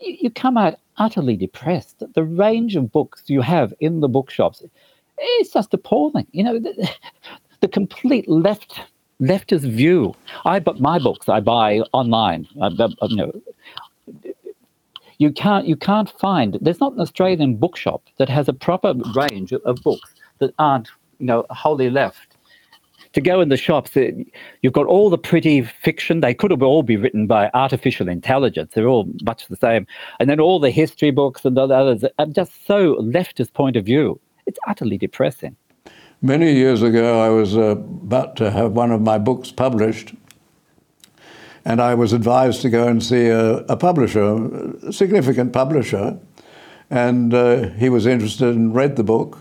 [0.00, 2.02] You, you come out utterly depressed.
[2.14, 4.62] The range of books you have in the bookshops,
[5.20, 6.26] it's just appalling.
[6.32, 6.90] You know, the,
[7.60, 8.80] the complete left
[9.20, 10.14] leftist view.
[10.44, 12.46] I but my books I buy online.
[12.60, 13.32] Uh, I, I, uh, you know,
[15.18, 19.52] you can't you can't find there's not an Australian bookshop that has a proper range
[19.52, 22.36] of books that aren't you know wholly left.
[23.14, 24.10] to go in the shops, uh,
[24.62, 26.20] you've got all the pretty fiction.
[26.20, 28.72] They could have all be written by artificial intelligence.
[28.74, 29.86] They're all much the same.
[30.20, 33.84] And then all the history books and the others are just so leftist point of
[33.86, 34.20] view.
[34.48, 35.56] It's utterly depressing.
[36.22, 40.14] Many years ago, I was uh, about to have one of my books published,
[41.66, 44.22] and I was advised to go and see a, a publisher,
[44.86, 46.18] a significant publisher,
[46.88, 49.38] and uh, he was interested and read the book.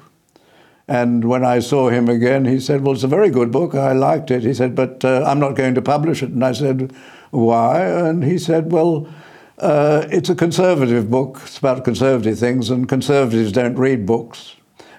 [0.90, 3.76] And when I saw him again, he said, Well, it's a very good book.
[3.76, 4.44] I liked it.
[4.44, 6.32] He said, But uh, I'm not going to publish it.
[6.32, 6.94] And I said,
[7.32, 7.80] Why?
[7.80, 9.08] And he said, Well,
[9.58, 11.40] uh, it's a conservative book.
[11.44, 14.57] It's about conservative things, and conservatives don't read books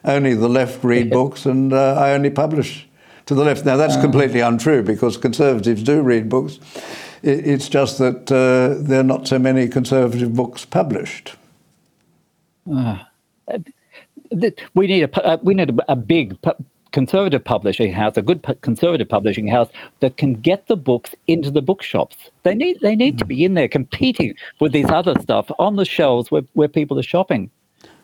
[0.08, 2.88] only the left read books, and uh, I only publish
[3.26, 3.64] to the left.
[3.64, 4.00] Now, that's uh.
[4.00, 6.58] completely untrue because conservatives do read books.
[7.22, 11.34] It's just that uh, there are not so many conservative books published.
[12.70, 12.98] Uh,
[14.74, 18.44] we need a uh, we need a, a big pu- conservative publishing house, a good
[18.62, 19.68] conservative publishing house
[20.00, 22.16] that can get the books into the bookshops.
[22.44, 25.84] They need they need to be in there competing with these other stuff on the
[25.84, 27.50] shelves where, where people are shopping.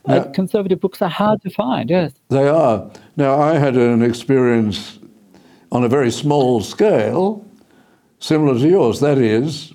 [0.07, 2.13] Now, uh, conservative books are hard to find, yes.
[2.29, 2.91] They are.
[3.17, 4.99] Now, I had an experience
[5.73, 7.45] on a very small scale,
[8.19, 9.01] similar to yours.
[9.01, 9.73] That is,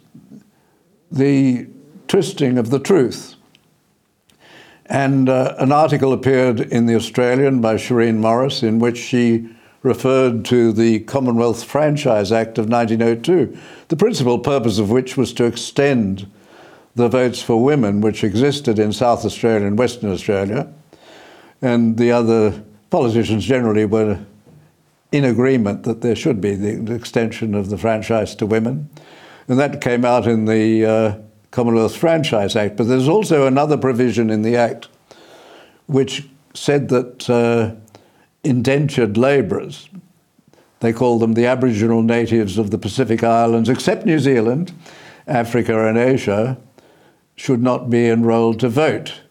[1.12, 1.68] the
[2.08, 3.36] twisting of the truth.
[4.86, 9.48] And uh, an article appeared in The Australian by Shireen Morris in which she
[9.82, 15.46] referred to the Commonwealth Franchise Act of 1902, the principal purpose of which was to
[15.46, 16.30] extend
[16.96, 20.68] the votes for women, which existed in South Australia and Western Australia,
[21.62, 24.20] and the other politicians generally were
[25.12, 28.90] in agreement that there should be the extension of the franchise to women.
[29.48, 31.18] And that came out in the uh,
[31.52, 32.78] Commonwealth Franchise Act.
[32.78, 34.88] But there's also another provision in the Act
[35.88, 37.74] which said that uh,
[38.44, 39.90] indentured labourers,
[40.80, 44.72] they call them the Aboriginal natives of the Pacific Islands, except New Zealand,
[45.28, 46.58] Africa, and Asia,
[47.40, 49.22] should not be enrolled to vote.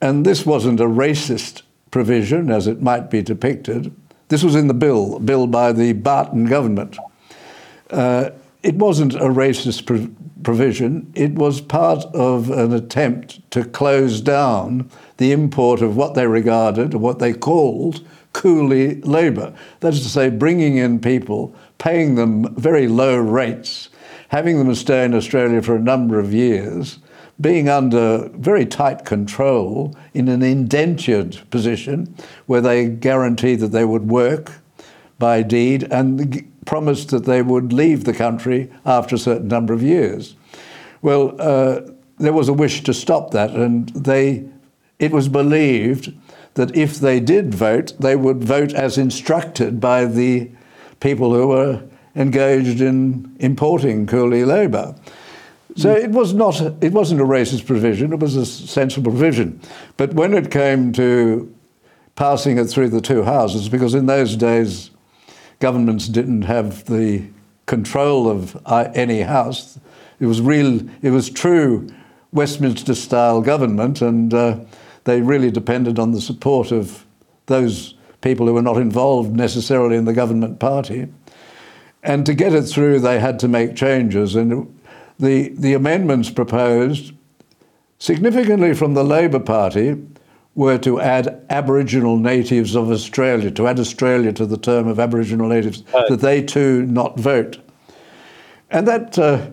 [0.00, 3.94] And this wasn't a racist provision as it might be depicted.
[4.28, 6.96] This was in the bill, bill by the Barton government.
[7.90, 8.30] Uh,
[8.62, 10.08] it wasn't a racist pro-
[10.42, 11.12] provision.
[11.14, 16.94] It was part of an attempt to close down the import of what they regarded,
[16.94, 19.52] what they called, coolie labour.
[19.80, 23.90] That is to say, bringing in people, paying them very low rates,
[24.28, 26.98] having them stay in Australia for a number of years,
[27.40, 32.14] being under very tight control in an indentured position
[32.46, 34.52] where they guaranteed that they would work
[35.18, 39.82] by deed and promised that they would leave the country after a certain number of
[39.82, 40.36] years.
[41.02, 41.80] Well, uh,
[42.18, 44.44] there was a wish to stop that, and they,
[44.98, 46.14] it was believed
[46.54, 50.50] that if they did vote, they would vote as instructed by the
[51.00, 51.82] people who were
[52.14, 54.94] engaged in importing coolie labour.
[55.76, 59.60] So it was not, it wasn't a racist provision, it was a sensible provision.
[59.96, 61.52] But when it came to
[62.14, 64.90] passing it through the two houses, because in those days
[65.58, 67.24] governments didn't have the
[67.66, 69.78] control of uh, any house,
[70.20, 71.88] it was real, it was true
[72.32, 74.58] Westminster style government, and uh,
[75.04, 77.04] they really depended on the support of
[77.46, 81.08] those people who were not involved necessarily in the government party.
[82.02, 84.34] And to get it through, they had to make changes.
[84.34, 84.78] And
[85.18, 87.12] the, the amendments proposed,
[87.98, 89.96] significantly from the Labor Party,
[90.54, 95.48] were to add Aboriginal natives of Australia, to add Australia to the term of Aboriginal
[95.48, 96.08] natives, right.
[96.08, 97.58] that they too not vote.
[98.70, 99.50] And that uh,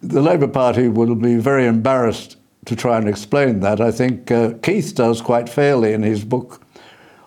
[0.00, 3.80] the Labor Party will be very embarrassed to try and explain that.
[3.80, 6.62] I think uh, Keith does quite fairly in his book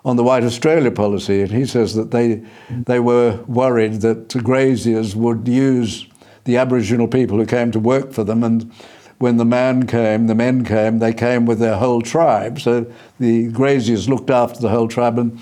[0.04, 5.14] on the White Australia policy, and he says that they, they were worried that graziers
[5.14, 6.06] would use
[6.44, 8.42] the Aboriginal people who came to work for them.
[8.42, 8.72] And
[9.18, 12.60] when the man came, the men came, they came with their whole tribe.
[12.60, 12.86] So
[13.20, 15.40] the graziers looked after the whole tribe, and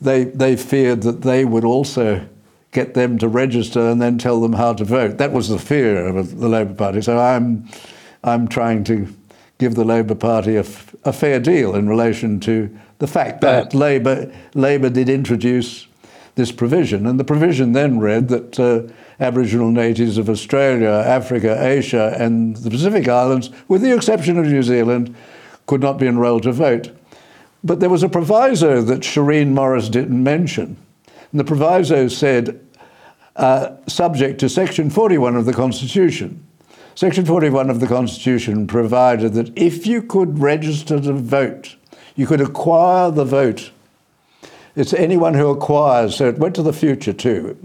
[0.00, 2.26] they, they feared that they would also
[2.70, 5.18] get them to register and then tell them how to vote.
[5.18, 7.02] That was the fear of the Labor Party.
[7.02, 7.68] So I'm,
[8.24, 9.08] I'm trying to
[9.58, 10.64] give the Labor Party a,
[11.04, 15.86] a fair deal in relation to the fact that Labor, Labor did introduce
[16.34, 17.06] this provision.
[17.06, 18.90] And the provision then read that uh,
[19.22, 24.62] Aboriginal natives of Australia, Africa, Asia, and the Pacific Islands, with the exception of New
[24.62, 25.14] Zealand,
[25.66, 26.90] could not be enrolled to vote.
[27.64, 30.76] But there was a proviso that Shireen Morris didn't mention.
[31.30, 32.60] And the proviso said,
[33.36, 36.44] uh, subject to Section 41 of the Constitution.
[36.94, 41.76] Section 41 of the Constitution provided that if you could register to vote,
[42.16, 43.70] you could acquire the vote
[44.74, 46.16] It's anyone who acquires.
[46.16, 47.56] So it went to the future too.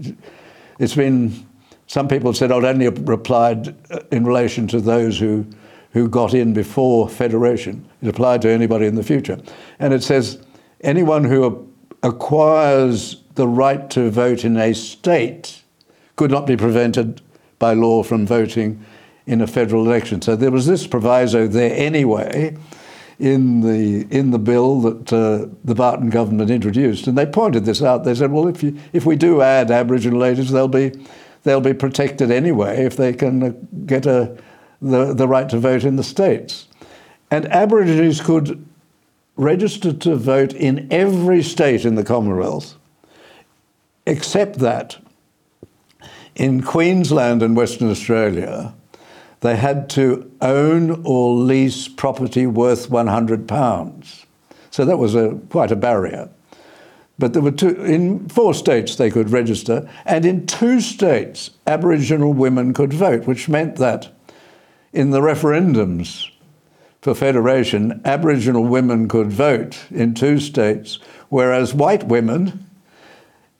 [0.78, 1.46] It's been.
[1.88, 5.44] Some people said oh, it only applied uh, in relation to those who
[5.92, 7.88] who got in before federation.
[8.02, 9.38] It applied to anybody in the future,
[9.78, 10.38] and it says
[10.82, 11.66] anyone who
[12.02, 15.62] acquires the right to vote in a state
[16.16, 17.22] could not be prevented
[17.58, 18.84] by law from voting
[19.26, 20.20] in a federal election.
[20.20, 22.56] So there was this proviso there anyway
[23.18, 27.82] in the in the bill that uh, the Barton government introduced, and they pointed this
[27.82, 28.04] out.
[28.04, 30.92] They said, "Well, if you, if we do add Aboriginal ages, they'll be
[31.42, 33.52] they'll be protected anyway if they can uh,
[33.86, 34.36] get a
[34.80, 36.66] the, the right to vote in the states."
[37.30, 38.66] And Aborigines could
[39.36, 42.74] register to vote in every state in the Commonwealth,
[44.06, 44.98] except that
[46.34, 48.74] in Queensland and Western Australia,
[49.40, 54.24] they had to own or lease property worth £100.
[54.70, 56.28] So that was a, quite a barrier.
[57.18, 62.32] But there were two, in four states they could register, and in two states, Aboriginal
[62.32, 64.08] women could vote, which meant that
[64.92, 66.30] in the referendums
[67.02, 72.64] for federation, Aboriginal women could vote in two states, whereas white women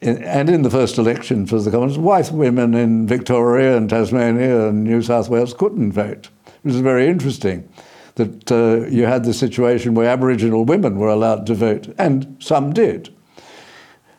[0.00, 4.84] and in the first election for the Commons, white women in Victoria and Tasmania and
[4.84, 6.28] New South Wales couldn't vote.
[6.46, 7.68] It was very interesting
[8.14, 12.72] that uh, you had the situation where Aboriginal women were allowed to vote, and some
[12.72, 13.12] did.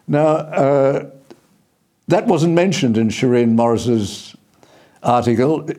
[0.10, 1.10] Now, uh,
[2.10, 4.36] that wasn't mentioned in Shireen Morris's
[5.02, 5.70] article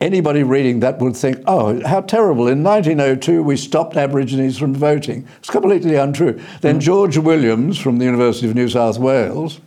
[0.00, 2.48] anybody reading that would think, oh, how terrible.
[2.48, 5.26] In 1902, we stopped Aborigines from voting.
[5.38, 6.40] It's completely untrue.
[6.60, 6.82] Then mm.
[6.82, 9.60] George Williams from the University of New South Wales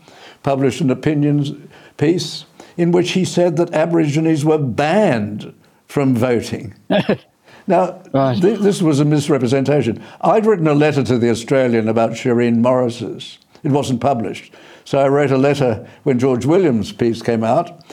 [0.44, 1.52] published an opinions
[1.98, 2.46] piece
[2.78, 5.54] in which he said that Aborigines were banned
[5.88, 6.74] from voting.
[7.68, 8.42] now, right.
[8.42, 10.02] th- this was a misrepresentation.
[10.22, 13.38] I'd written a letter to the Australian about Shireen Morris's.
[13.64, 14.54] It wasn't published.
[14.86, 17.84] So I wrote a letter when George Williams' piece came out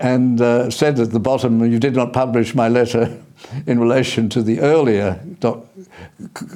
[0.00, 3.20] and uh, said at the bottom, You did not publish my letter
[3.66, 5.20] in relation to the earlier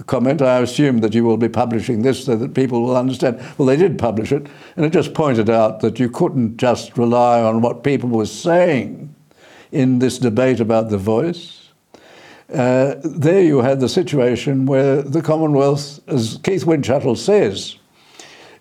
[0.07, 0.43] comment.
[0.43, 3.41] I assume that you will be publishing this so that people will understand.
[3.59, 4.47] Well, they did publish it,
[4.77, 9.15] and it just pointed out that you couldn't just rely on what people were saying
[9.73, 11.71] in this debate about the voice.
[12.53, 17.77] Uh, there you had the situation where the Commonwealth, as Keith Windschuttle says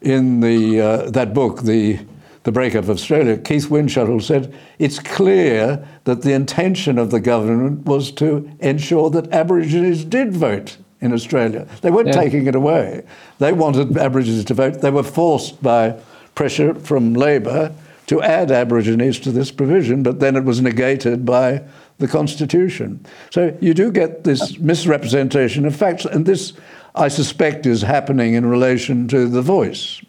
[0.01, 1.99] in the, uh, that book, the
[2.43, 7.85] the breakup of Australia, Keith Windschuttle said it's clear that the intention of the government
[7.85, 11.67] was to ensure that Aborigines did vote in Australia.
[11.81, 12.13] They weren't yeah.
[12.13, 13.03] taking it away.
[13.37, 14.81] They wanted Aborigines to vote.
[14.81, 15.95] They were forced by
[16.33, 17.73] pressure from Labor
[18.07, 21.61] to add Aborigines to this provision, but then it was negated by
[21.99, 23.05] the Constitution.
[23.29, 26.53] So you do get this misrepresentation of facts, and this,
[26.95, 30.01] I suspect, is happening in relation to the voice.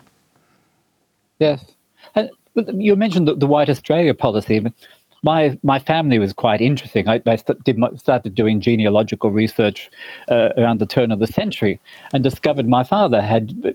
[1.39, 1.65] Yes.
[2.55, 4.65] You mentioned the, the White Australia policy.
[5.23, 7.09] My my family was quite interesting.
[7.09, 9.91] I, I did started doing genealogical research
[10.29, 11.81] uh, around the turn of the century
[12.13, 13.75] and discovered my father had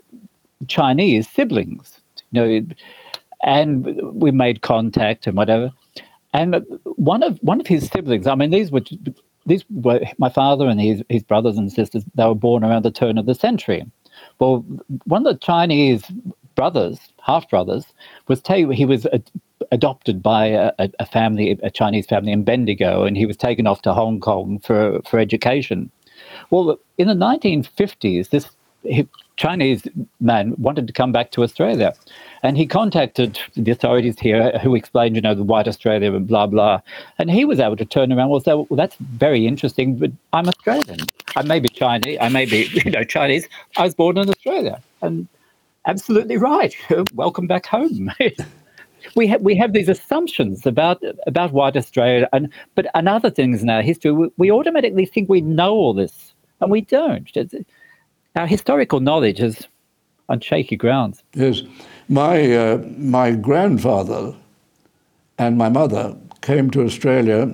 [0.67, 2.00] Chinese siblings.
[2.32, 2.76] You know,
[3.43, 5.72] and we made contact and whatever.
[6.34, 8.82] And one of one of his siblings, I mean, these were
[9.47, 12.03] these were my father and his his brothers and sisters.
[12.15, 13.86] They were born around the turn of the century.
[14.39, 14.65] Well,
[15.05, 16.03] one of the Chinese
[16.55, 17.86] brothers, half brothers,
[18.27, 18.41] was.
[18.47, 19.07] He was
[19.71, 23.81] adopted by a, a, family, a Chinese family in Bendigo, and he was taken off
[23.83, 25.89] to Hong Kong for for education.
[26.49, 28.50] Well, in the 1950s, this
[29.38, 29.83] Chinese
[30.19, 31.94] man wanted to come back to Australia.
[32.44, 36.48] And he contacted the authorities here who explained, you know, the white Australia and blah,
[36.48, 36.81] blah.
[37.19, 40.48] And he was able to turn around and say, well, that's very interesting, but I'm
[40.48, 41.00] Australian.
[41.35, 42.17] I may be Chinese.
[42.19, 43.48] I may be, you know, Chinese.
[43.77, 44.81] I was born in Australia.
[45.02, 45.27] And
[45.85, 46.75] absolutely right.
[47.13, 48.12] Welcome back home.
[49.15, 53.62] we have we have these assumptions about about white Australia, and but and other things
[53.62, 54.12] in our history.
[54.12, 57.29] We, we automatically think we know all this, and we don't.
[57.35, 57.54] It's,
[58.38, 59.67] our historical knowledge is
[60.29, 61.23] on shaky grounds.
[61.33, 61.62] Yes,
[62.08, 64.35] my uh, my grandfather
[65.38, 67.54] and my mother came to Australia,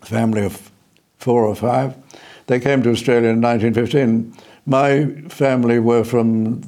[0.00, 0.70] family of
[1.18, 1.94] four or five.
[2.46, 4.32] They came to Australia in 1915.
[4.66, 6.62] My family were from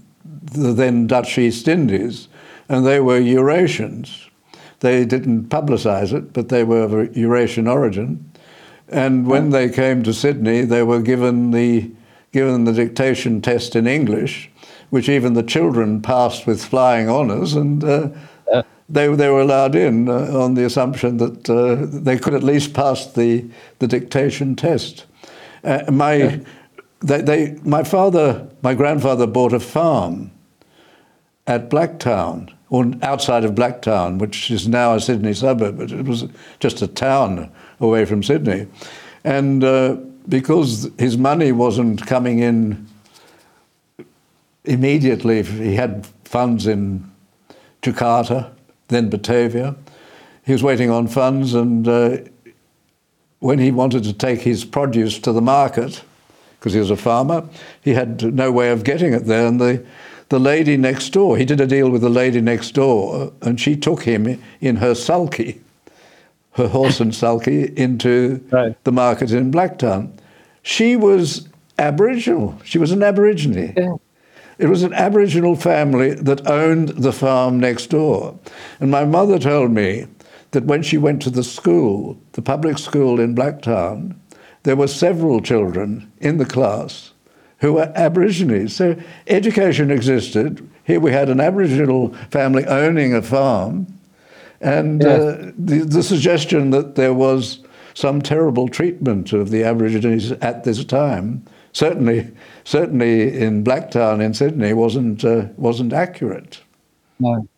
[0.52, 2.28] the then Dutch East Indies,
[2.68, 4.28] and they were Eurasians.
[4.80, 8.30] They didn't publicize it, but they were of Eurasian origin.
[8.88, 11.90] And when they came to Sydney, they were given the,
[12.32, 14.50] given the dictation test in English,
[14.90, 18.08] which even the children passed with flying honours, and uh,
[18.88, 22.72] they, they were allowed in uh, on the assumption that uh, they could at least
[22.72, 23.44] pass the,
[23.78, 25.06] the dictation test.
[25.64, 26.40] Uh, my,
[27.00, 30.30] they, they, my father, my grandfather bought a farm
[31.46, 36.26] at Blacktown, or outside of Blacktown, which is now a Sydney suburb, but it was
[36.60, 37.50] just a town
[37.80, 38.66] away from Sydney.
[39.24, 39.96] And uh,
[40.28, 42.86] because his money wasn't coming in
[44.64, 47.10] immediately, he had funds in
[47.82, 48.50] Jakarta,
[48.88, 49.74] then Batavia.
[50.44, 52.18] He was waiting on funds, and uh,
[53.40, 56.02] when he wanted to take his produce to the market,
[56.58, 57.48] because he was a farmer,
[57.82, 59.46] he had no way of getting it there.
[59.46, 59.84] And the,
[60.28, 63.76] the lady next door, he did a deal with the lady next door, and she
[63.76, 65.60] took him in her sulky,
[66.52, 68.84] her horse and sulky, into Right.
[68.84, 70.10] the market in Blacktown.
[70.62, 71.48] She was
[71.78, 72.58] Aboriginal.
[72.64, 73.74] She was an Aborigine.
[73.76, 73.94] Yeah.
[74.58, 78.38] It was an Aboriginal family that owned the farm next door.
[78.80, 80.06] And my mother told me
[80.50, 84.16] that when she went to the school, the public school in Blacktown,
[84.64, 87.12] there were several children in the class
[87.58, 88.74] who were Aborigines.
[88.74, 88.96] So
[89.28, 90.68] education existed.
[90.84, 93.86] Here we had an Aboriginal family owning a farm.
[94.60, 95.20] And Yes.
[95.20, 97.60] uh, the, the suggestion that there was
[97.98, 102.30] some terrible treatment of the Aborigines at this time, certainly,
[102.62, 106.60] certainly in Blacktown in Sydney, wasn't uh, wasn't accurate.
[107.18, 107.48] No,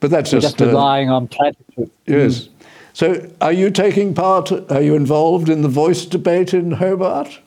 [0.00, 1.90] But that's just, just uh, relying on platitudes.
[2.04, 2.50] yes.
[2.92, 4.52] So, are you taking part?
[4.70, 7.40] Are you involved in the voice debate in Hobart?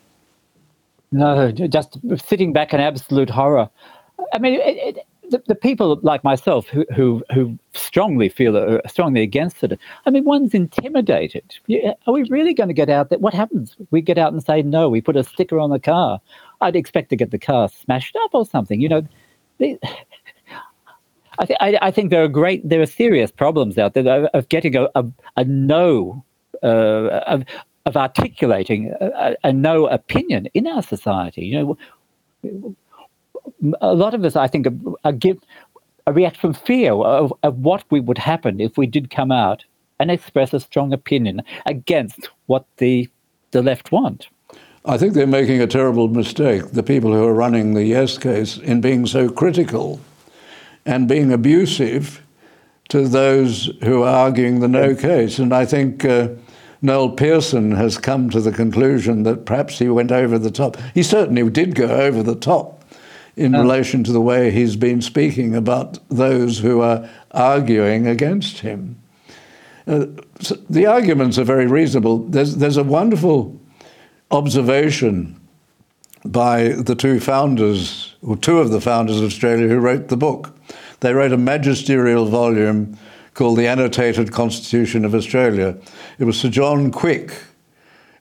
[1.12, 3.70] No, just sitting back in absolute horror.
[4.32, 8.78] I mean, it, it, the, the people like myself who, who, who strongly feel uh,
[8.88, 9.78] strongly against it.
[10.04, 11.44] I mean, one's intimidated.
[11.66, 13.18] Yeah, Are we really going to get out there?
[13.18, 13.76] What happens?
[13.90, 14.88] We get out and say no.
[14.88, 16.20] We put a sticker on the car.
[16.60, 18.80] I'd expect to get the car smashed up or something.
[18.80, 19.02] You know,
[19.58, 19.78] the,
[21.38, 24.30] I, th- I, I think there are great, there are serious problems out there of,
[24.32, 25.04] of getting a, a,
[25.36, 26.24] a no,
[26.62, 27.44] uh, of,
[27.84, 31.44] of articulating a- a no opinion in our society.
[31.46, 31.76] You
[32.42, 32.76] know,
[33.80, 35.38] a lot of us, I think, are, are give,
[36.06, 39.64] are react from fear of, of what we would happen if we did come out
[39.98, 43.08] and express a strong opinion against what the
[43.52, 44.28] the left want.
[44.84, 48.58] I think they're making a terrible mistake, the people who are running the Yes case,
[48.58, 50.00] in being so critical
[50.84, 52.22] and being abusive
[52.90, 55.38] to those who are arguing the no case.
[55.38, 56.28] And I think uh,
[56.82, 60.76] Noel Pearson has come to the conclusion that perhaps he went over the top.
[60.94, 62.75] He certainly did go over the top
[63.36, 68.98] in relation to the way he's been speaking about those who are arguing against him.
[69.86, 70.06] Uh,
[70.40, 72.18] so the arguments are very reasonable.
[72.18, 73.58] There's, there's a wonderful
[74.30, 75.38] observation
[76.24, 80.58] by the two founders, or two of the founders of Australia who wrote the book.
[81.00, 82.98] They wrote a magisterial volume
[83.34, 85.76] called The Annotated Constitution of Australia.
[86.18, 87.32] It was Sir John Quick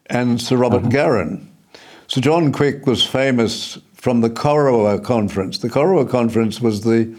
[0.07, 1.49] and Sir Robert Garran.
[2.07, 5.57] Sir John Quick was famous from the Corowa Conference.
[5.57, 7.11] The Corowa Conference was the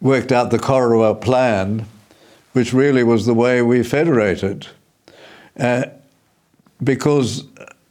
[0.00, 1.86] worked out the Corowa plan,
[2.54, 4.66] which really was the way we federated.
[5.56, 5.84] Uh,
[6.82, 7.44] because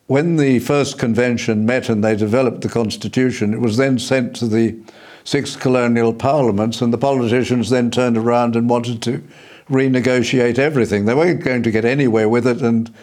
[0.07, 4.45] when the first convention met and they developed the constitution, it was then sent to
[4.45, 4.78] the
[5.24, 9.24] six colonial parliaments, and the politicians then turned around and wanted to
[9.70, 11.05] renegotiate everything.
[11.05, 12.93] They weren't going to get anywhere with it, and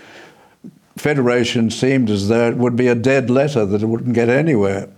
[0.99, 4.89] federation seemed as though it would be a dead letter that it wouldn't get anywhere.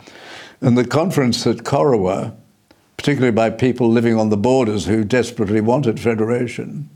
[0.61, 2.34] And the conference at Corowa,
[2.96, 6.88] particularly by people living on the borders who desperately wanted federation,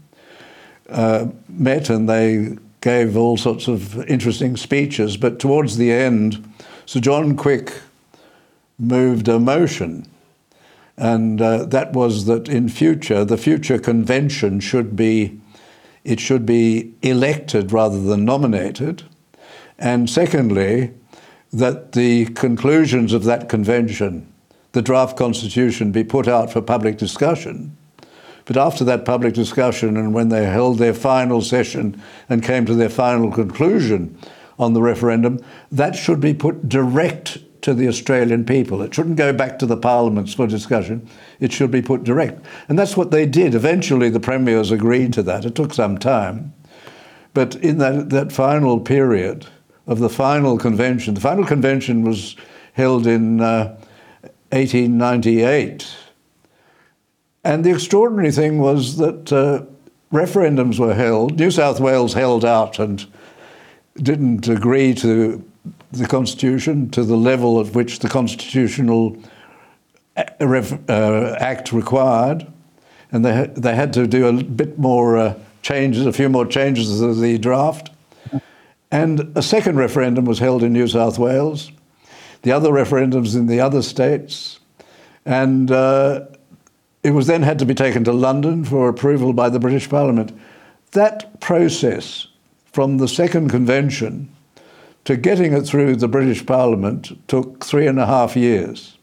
[0.90, 5.16] uh, met and they gave all sorts of interesting speeches.
[5.16, 6.46] But towards the end,
[6.84, 7.72] Sir John Quick
[8.78, 10.06] moved a motion,
[10.98, 15.40] and uh, that was that in future, the future convention should be
[16.04, 19.02] it should be elected rather than nominated.
[19.78, 20.92] And secondly,
[21.52, 24.32] that the conclusions of that convention,
[24.72, 27.76] the draft constitution, be put out for public discussion.
[28.44, 32.74] But after that public discussion, and when they held their final session and came to
[32.74, 34.18] their final conclusion
[34.58, 35.42] on the referendum,
[35.72, 38.82] that should be put direct to the Australian people.
[38.82, 41.08] It shouldn't go back to the parliaments for discussion.
[41.40, 42.44] It should be put direct.
[42.68, 43.54] And that's what they did.
[43.54, 45.46] Eventually, the premiers agreed to that.
[45.46, 46.52] It took some time.
[47.32, 49.46] But in that, that final period
[49.86, 52.36] of the final convention, the final convention was
[52.74, 53.80] held in uh,
[54.50, 55.96] 1898.
[57.44, 59.64] And the extraordinary thing was that uh,
[60.12, 61.38] referendums were held.
[61.38, 63.06] New South Wales held out and
[63.96, 65.42] didn't agree to
[65.96, 69.16] the Constitution to the level at which the Constitutional
[70.40, 72.46] ref- uh, Act required.
[73.12, 76.98] And they, they had to do a bit more uh, changes, a few more changes
[77.00, 77.90] to the draft.
[78.90, 81.70] And a second referendum was held in New South Wales.
[82.42, 84.60] The other referendums in the other states
[85.24, 86.26] And uh,
[87.02, 90.38] it was then had to be taken to London for approval by the British Parliament.
[90.92, 92.26] That process
[92.72, 94.28] from the second convention
[95.04, 98.96] to getting it through the British Parliament took three and a half years.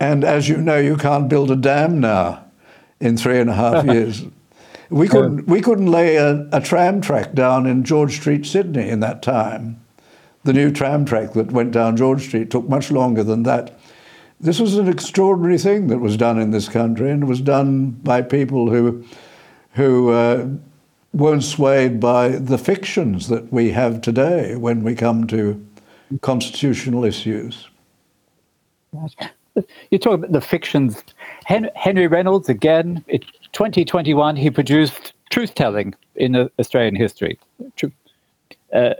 [0.00, 2.44] And as you know, you can't build a dam now
[3.00, 4.24] in three and a half years.
[4.90, 9.00] We couldn't, we couldn't lay a, a, tram track down in George Street, Sydney in
[9.00, 9.80] that time.
[10.44, 13.78] The new tram track that went down George Street took much longer than that.
[14.40, 17.90] This was an extraordinary thing that was done in this country, and it was done
[17.90, 19.04] by people who,
[19.72, 20.48] who uh,
[21.18, 25.64] weren't swayed by the fictions that we have today when we come to
[26.22, 27.68] constitutional issues.
[29.90, 31.02] You talk about the fictions.
[31.44, 33.20] Henry Reynolds, again, in
[33.52, 37.38] 2021, he produced Truth Telling in Australian history.
[38.72, 38.94] Uh,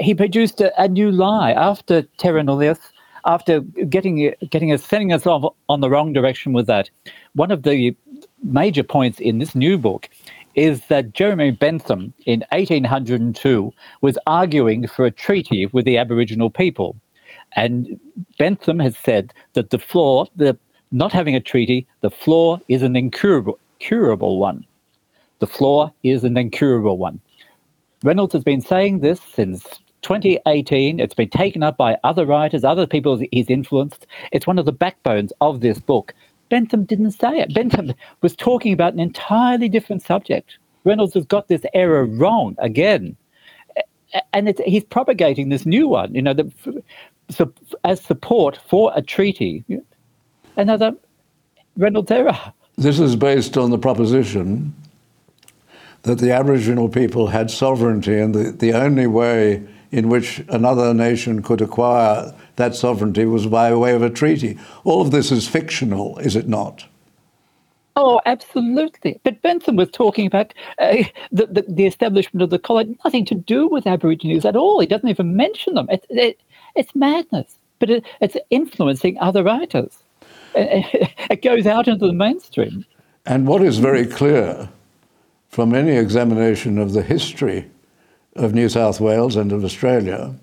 [0.00, 2.78] he produced a, a, new lie after Terra Nullius,
[3.26, 6.88] after getting getting us sending us off on the wrong direction with that.
[7.34, 7.94] One of the
[8.42, 10.08] major points in this new book
[10.54, 16.96] is that Jeremy Bentham in 1802 was arguing for a treaty with the Aboriginal people.
[17.54, 17.98] And
[18.38, 20.56] Bentham has said that the flaw, the
[20.90, 24.64] not having a treaty, the flaw is an incurable curable one.
[25.40, 27.20] The flaw is an incurable one.
[28.04, 29.64] Reynolds has been saying this since
[30.02, 31.00] 2018.
[31.00, 34.06] It's been taken up by other writers, other people he's influenced.
[34.32, 36.14] It's one of the backbones of this book.
[36.52, 37.54] Bentham didn't say it.
[37.54, 40.58] Bentham was talking about an entirely different subject.
[40.84, 43.16] Reynolds has got this error wrong again.
[44.34, 46.52] And he's propagating this new one, you know, the,
[47.30, 47.50] so,
[47.84, 49.64] as support for a treaty.
[50.58, 50.92] Another
[51.78, 52.38] Reynolds error.
[52.76, 54.74] This is based on the proposition
[56.02, 61.42] that the Aboriginal people had sovereignty, and the, the only way in which another nation
[61.42, 64.58] could acquire that sovereignty was by way of a treaty.
[64.84, 66.86] All of this is fictional, is it not?
[67.94, 69.20] Oh, absolutely.
[69.22, 73.34] But Bentham was talking about uh, the, the, the, establishment of the colony, nothing to
[73.34, 74.80] do with Aborigines at all.
[74.80, 75.88] He doesn't even mention them.
[75.90, 76.40] It, it,
[76.74, 79.98] it's madness, but it, it's influencing other writers.
[80.54, 82.84] It goes out into the mainstream.
[83.24, 84.68] And what is very clear
[85.48, 87.70] from any examination of the history
[88.36, 90.34] of New South Wales and of Australia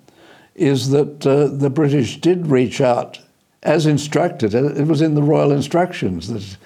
[0.59, 3.19] is that uh, the British did reach out
[3.63, 4.53] as instructed.
[4.53, 6.57] It was in the royal instructions that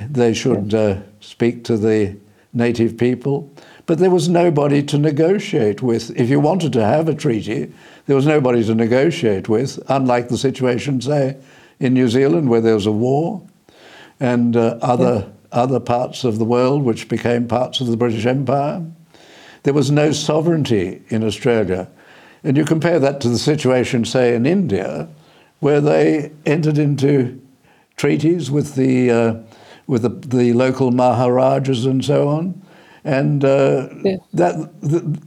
[0.00, 2.16] they should uh, speak to the
[2.52, 3.50] native people.
[3.86, 6.10] But there was nobody to negotiate with.
[6.18, 7.72] If you wanted to have a treaty,
[8.06, 11.36] there was nobody to negotiate with, unlike the situation, say,
[11.80, 13.42] in New Zealand where there was a war
[14.20, 15.58] and uh, other, yeah.
[15.58, 18.84] other parts of the world which became parts of the British Empire.
[19.64, 21.88] There was no sovereignty in Australia.
[22.44, 25.08] And you compare that to the situation, say, in India,
[25.60, 27.40] where they entered into
[27.96, 29.34] treaties with the, uh,
[29.86, 32.62] with the, the, local Maharajas and so on.
[33.02, 34.16] And uh, yeah.
[34.34, 35.18] that, the,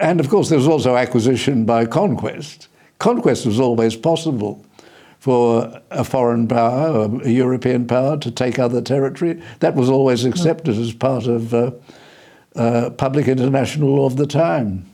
[0.00, 2.68] and of course, there was also acquisition by conquest.
[2.98, 4.64] Conquest was always possible
[5.18, 9.40] for a foreign power, a European power, to take other territory.
[9.60, 11.70] That was always accepted as part of uh,
[12.56, 14.86] uh, public international law of the time.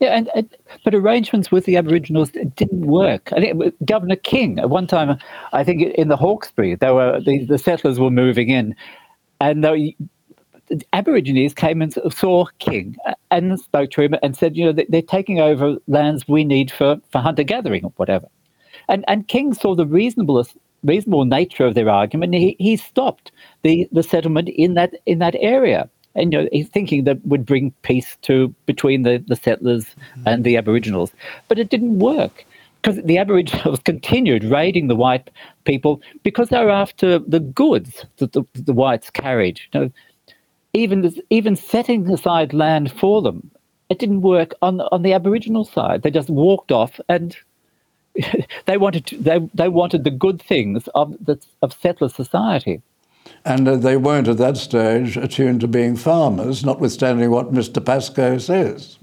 [0.00, 3.32] Yeah, and, and, but arrangements with the Aboriginals didn't work.
[3.32, 5.18] I think uh, Governor King at one time,
[5.52, 8.76] I think in the Hawkesbury, there were the, the settlers were moving in,
[9.40, 9.96] and the
[10.92, 15.02] Aborigines came and saw King uh, and spoke to him and said, you know, they're
[15.02, 18.26] taking over lands we need for, for hunter gathering or whatever.
[18.88, 20.46] And and King saw the reasonable
[20.84, 22.34] reasonable nature of their argument.
[22.34, 23.32] He he stopped
[23.62, 27.46] the, the settlement in that in that area and you know, he's thinking that would
[27.46, 30.22] bring peace to between the, the settlers mm-hmm.
[30.26, 31.12] and the Aboriginals.
[31.48, 32.44] But it didn't work
[32.82, 35.30] because the Aboriginals continued raiding the white
[35.64, 39.60] people because they were after the goods that the, the whites carried.
[39.72, 39.90] You know,
[40.72, 43.50] even even setting aside land for them,
[43.88, 46.02] it didn't work on on the Aboriginal side.
[46.02, 47.36] They just walked off and.
[48.66, 52.82] they wanted to, they, they wanted the good things of the, of settler society.
[53.44, 57.84] And uh, they weren't at that stage attuned to being farmers, notwithstanding what Mr.
[57.84, 58.98] Pascoe says.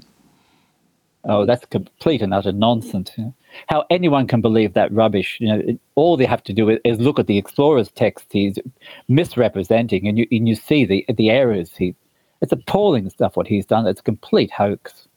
[1.28, 3.12] Oh, that's complete and utter nonsense.
[3.18, 3.36] You know?
[3.68, 5.38] How anyone can believe that rubbish?
[5.40, 8.60] You know, all they have to do is look at the explorer's text he's
[9.08, 11.72] misrepresenting, and you and you see the the errors.
[11.76, 11.96] He,
[12.42, 13.88] it's appalling stuff what he's done.
[13.88, 15.08] It's a complete hoax.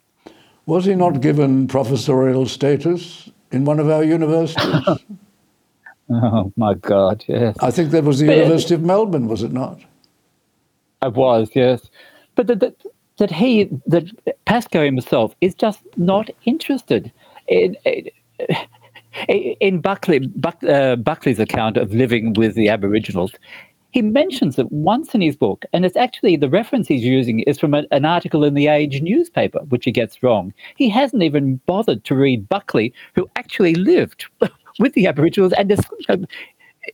[0.64, 5.04] Was he not given professorial status in one of our universities?
[6.10, 7.24] Oh my God!
[7.28, 7.56] Yes.
[7.60, 9.80] I think that was the but, University of Melbourne, was it not?
[11.02, 11.88] It was, yes.
[12.34, 12.82] But that that,
[13.18, 14.04] that he, that
[14.46, 17.12] Pascoe himself, is just not interested
[17.46, 17.76] in.
[17.84, 18.08] in
[19.28, 23.32] in Buckley, Buck, uh, Buckley's account of living with the Aboriginals,
[23.90, 27.58] he mentions it once in his book, and it's actually the reference he's using is
[27.58, 30.52] from a, an article in the Age newspaper, which he gets wrong.
[30.76, 34.26] He hasn't even bothered to read Buckley, who actually lived
[34.78, 35.80] with the Aboriginals and is,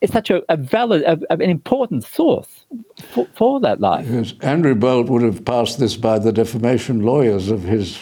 [0.01, 2.66] is such a, a valid, a, an important source
[3.11, 4.07] for, for that life.
[4.09, 4.35] Yes.
[4.41, 7.99] Andrew Bolt would have passed this by the defamation lawyers of his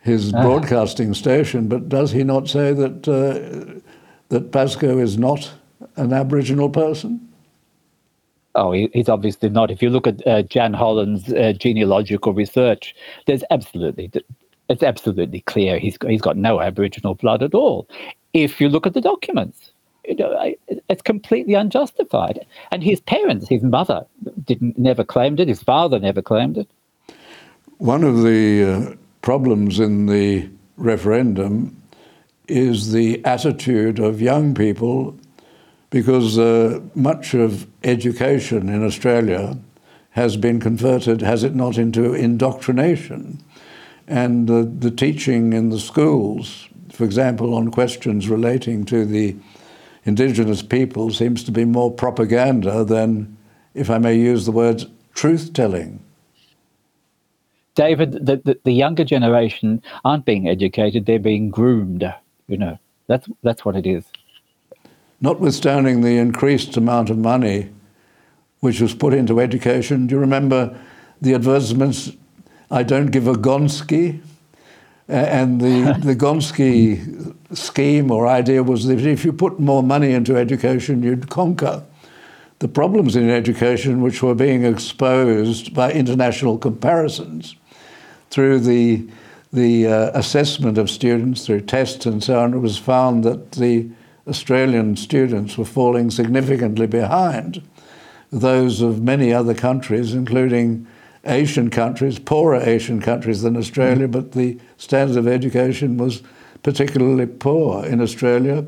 [0.00, 3.80] his uh broadcasting station, but does he not say that uh,
[4.28, 5.52] that Pascoe is not
[5.96, 7.20] an Aboriginal person?
[8.54, 9.70] Oh, he's obviously not.
[9.70, 12.94] If you look at uh, Jan Holland's uh, genealogical research,
[13.26, 14.10] there's absolutely
[14.68, 17.88] it's absolutely clear he's he's got no Aboriginal blood at all.
[18.36, 19.70] If you look at the documents,
[20.04, 20.54] you know,
[20.90, 22.44] it's completely unjustified.
[22.70, 24.04] And his parents, his mother,
[24.44, 25.48] didn't never claimed it.
[25.48, 26.68] His father never claimed it.
[27.78, 31.80] One of the uh, problems in the referendum
[32.46, 35.18] is the attitude of young people
[35.88, 39.56] because uh, much of education in Australia
[40.10, 43.42] has been converted, has it not, into indoctrination.
[44.06, 49.36] And uh, the teaching in the schools, for example, on questions relating to the
[50.04, 53.36] indigenous people, seems to be more propaganda than,
[53.74, 56.00] if I may use the words, truth telling.
[57.74, 62.04] David, the, the, the younger generation aren't being educated, they're being groomed.
[62.48, 64.04] You know, that's, that's what it is
[65.20, 67.70] notwithstanding the increased amount of money
[68.60, 70.06] which was put into education.
[70.06, 70.78] Do you remember
[71.20, 72.12] the advertisements?
[72.70, 74.20] I don't give a Gonski.
[75.08, 80.36] And the, the Gonski scheme or idea was that if you put more money into
[80.36, 81.84] education, you'd conquer
[82.58, 87.54] the problems in education which were being exposed by international comparisons
[88.30, 89.06] through the,
[89.52, 92.54] the uh, assessment of students, through tests and so on.
[92.54, 93.90] It was found that the
[94.26, 97.62] Australian students were falling significantly behind
[98.32, 100.86] those of many other countries, including
[101.26, 104.12] Asian countries, poorer Asian countries than Australia, mm-hmm.
[104.12, 106.22] but the standard of education was
[106.62, 108.64] particularly poor in Australia,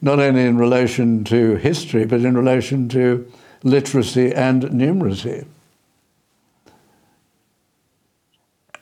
[0.00, 3.26] not only in relation to history, but in relation to
[3.62, 5.46] literacy and numeracy.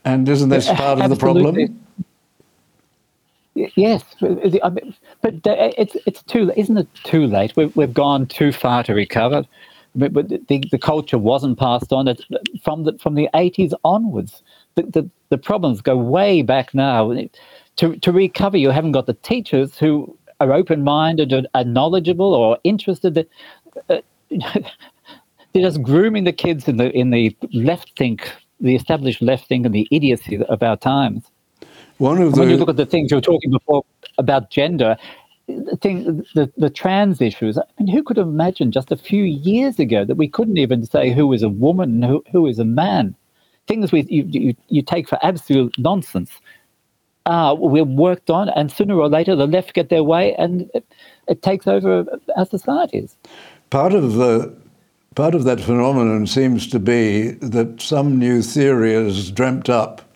[0.04, 1.78] And isn't this part of the problem?
[3.54, 7.52] Yes, but uh, uh, it's it's too isn't it too late?
[7.54, 9.44] We've we've gone too far to recover.
[9.94, 12.14] But the, the culture wasn't passed on
[12.64, 14.42] from the from the eighties onwards.
[14.74, 17.12] The, the the problems go way back now.
[17.76, 22.34] To to recover, you haven't got the teachers who are open minded and are knowledgeable
[22.34, 23.26] or interested.
[23.88, 23.98] Uh,
[24.30, 28.30] they're just grooming the kids in the in the left think,
[28.60, 31.24] the established left think, and the idiocy of our times.
[31.98, 33.84] One of the, when you look at the things you were talking before
[34.18, 34.96] about gender,
[35.80, 37.58] thing, the, the trans issues.
[37.58, 40.84] I mean, who could have imagined just a few years ago that we couldn't even
[40.84, 43.14] say who is a woman and who, who is a man?
[43.66, 46.30] Things we you, you, you take for absolute nonsense.
[47.26, 50.84] Uh, we're worked on, and sooner or later the left get their way, and it,
[51.28, 52.04] it takes over
[52.36, 53.16] our societies.
[53.70, 54.52] Part of the
[55.14, 60.12] part of that phenomenon seems to be that some new theory is dreamt up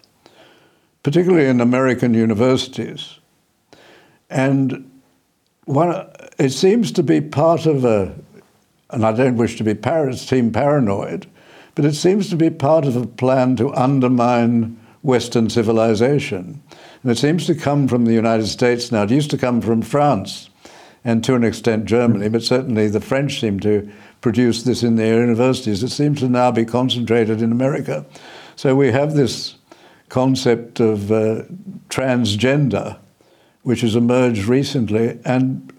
[1.07, 3.21] particularly in American universities.
[4.29, 4.91] And
[5.67, 6.09] one,
[6.39, 8.15] it seems to be part of a,
[8.91, 11.27] and I don't wish to be par- team paranoid,
[11.75, 16.63] but it seems to be part of a plan to undermine Western civilization.
[17.03, 19.03] And it seems to come from the United States now.
[19.03, 20.49] It used to come from France
[21.05, 23.89] and to an extent Germany, but certainly the French seem to
[24.21, 25.83] produce this in their universities.
[25.83, 28.05] It seems to now be concentrated in America.
[28.57, 29.55] So we have this
[30.09, 31.43] concept of uh,
[31.89, 32.99] transgender,
[33.67, 35.19] which has emerged recently.
[35.25, 35.73] And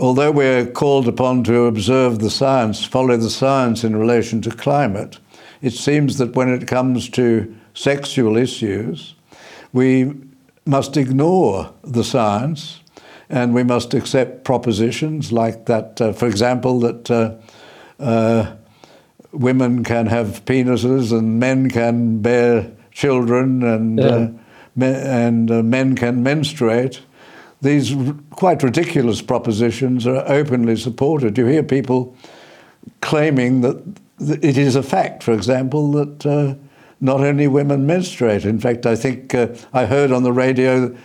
[0.00, 5.20] although we're called upon to observe the science, follow the science in relation to climate,
[5.62, 9.14] it seems that when it comes to sexual issues,
[9.72, 10.12] we
[10.66, 12.80] must ignore the science
[13.30, 17.36] and we must accept propositions like that, uh, for example, that uh,
[18.00, 18.56] uh,
[19.30, 24.28] women can have penises and men can bear children and yeah.
[24.80, 27.00] Uh, and uh, men can menstruate.
[27.62, 27.94] These
[28.30, 31.38] quite ridiculous propositions are openly supported.
[31.38, 32.16] You hear people
[33.00, 33.82] claiming that
[34.20, 36.54] it is a fact, for example, that uh,
[37.00, 38.44] not only women menstruate.
[38.44, 40.96] In fact, I think uh, I heard on the radio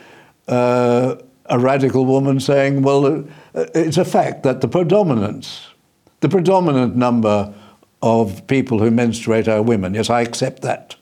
[0.48, 1.16] uh,
[1.46, 5.68] a radical woman saying, well, uh, it's a fact that the predominance,
[6.20, 7.54] the predominant number
[8.02, 9.94] of people who menstruate are women.
[9.94, 10.96] Yes, I accept that.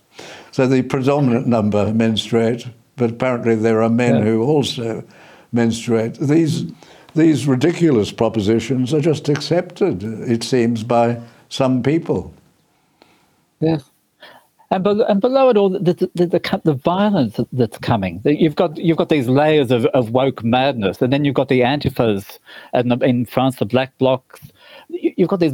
[0.58, 4.22] So the predominant number menstruate, but apparently there are men yeah.
[4.24, 5.04] who also
[5.52, 6.16] menstruate.
[6.16, 6.66] These,
[7.14, 12.34] these ridiculous propositions are just accepted, it seems, by some people.
[13.60, 13.84] Yes.
[14.72, 18.20] And, be- and below it all, the, the, the, the, the violence that's coming.
[18.26, 21.62] You've got you've got these layers of, of woke madness, and then you've got the
[21.62, 22.40] antifas,
[22.74, 24.42] and the, in France the black blocs.
[24.90, 25.54] You've got this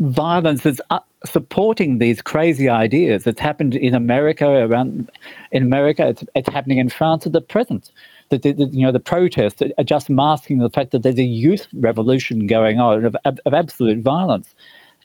[0.00, 0.80] violence that's
[1.24, 3.26] supporting these crazy ideas.
[3.26, 5.10] It's happened in America around
[5.52, 6.08] in America.
[6.08, 7.90] It's, it's happening in France at the present.
[8.28, 11.68] The, the, you know the protests are just masking the fact that there's a youth
[11.74, 14.54] revolution going on of, of absolute violence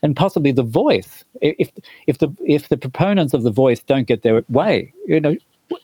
[0.02, 1.24] and possibly the voice.
[1.40, 1.70] If
[2.06, 5.36] if the if the proponents of the voice don't get their way, you know,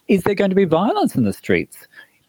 [0.08, 1.86] is there going to be violence in the streets?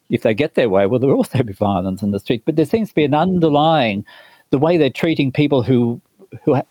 [0.10, 2.44] If they get their way, will there also be violence in the streets?
[2.46, 4.06] But there seems to be an underlying,
[4.50, 6.02] the way they're treating people who
[6.44, 6.62] who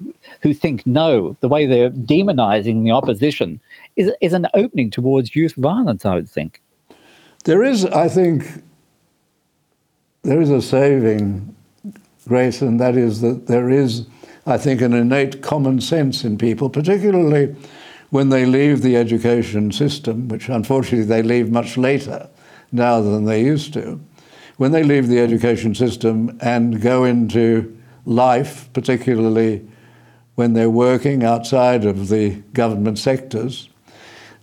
[0.42, 3.60] who think no, the way they're demonizing the opposition
[3.96, 6.04] is is an opening towards youth violence.
[6.04, 6.60] I would think.
[7.44, 8.44] There is, I think,
[10.22, 11.54] there is a saving
[12.26, 14.06] grace, and that is that there is
[14.48, 17.54] I think, an innate common sense in people, particularly
[18.08, 22.30] when they leave the education system, which unfortunately they leave much later
[22.72, 24.00] now than they used to.
[24.56, 27.77] When they leave the education system and go into
[28.08, 29.66] life, particularly
[30.34, 33.68] when they're working outside of the government sectors,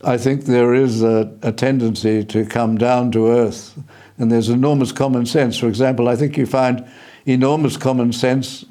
[0.04, 3.78] I think there is a, a, tendency to come down to earth.
[4.18, 5.58] And there's enormous common sense.
[5.58, 6.88] For example, I think you find
[7.26, 8.66] enormous common sense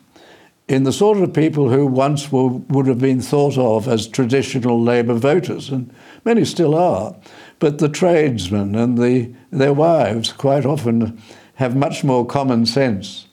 [0.68, 4.80] in the sort of people who once were, would have been thought of as traditional
[4.80, 5.92] Labour voters, and
[6.24, 7.14] many still are.
[7.58, 11.20] But the tradesmen and the, their wives quite often
[11.56, 13.23] have much more common sense.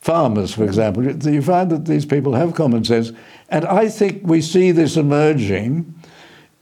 [0.00, 3.12] Farmers, for example, you find that these people have common sense.
[3.50, 5.94] And I think we see this emerging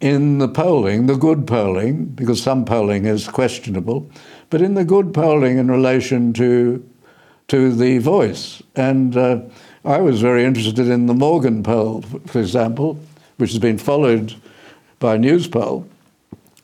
[0.01, 4.11] in the polling, the good polling, because some polling is questionable,
[4.51, 6.85] but in the good polling in relation to,
[7.47, 8.61] to the voice.
[8.75, 9.41] And uh,
[9.85, 12.99] I was very interested in the Morgan poll, for example,
[13.37, 14.35] which has been followed
[14.99, 15.89] by Newspoll,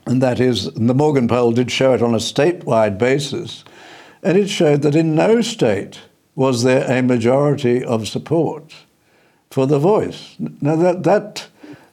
[0.06, 3.64] and that is, and the Morgan poll did show it on a statewide basis,
[4.24, 6.00] and it showed that in no state
[6.36, 8.74] was there a majority of support
[9.50, 10.36] for the voice.
[10.60, 11.48] Now that that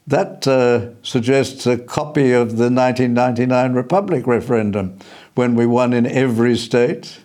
[0.08, 4.98] that uh, suggests a copy of the 1999 Republic referendum,
[5.36, 7.20] when we won in every state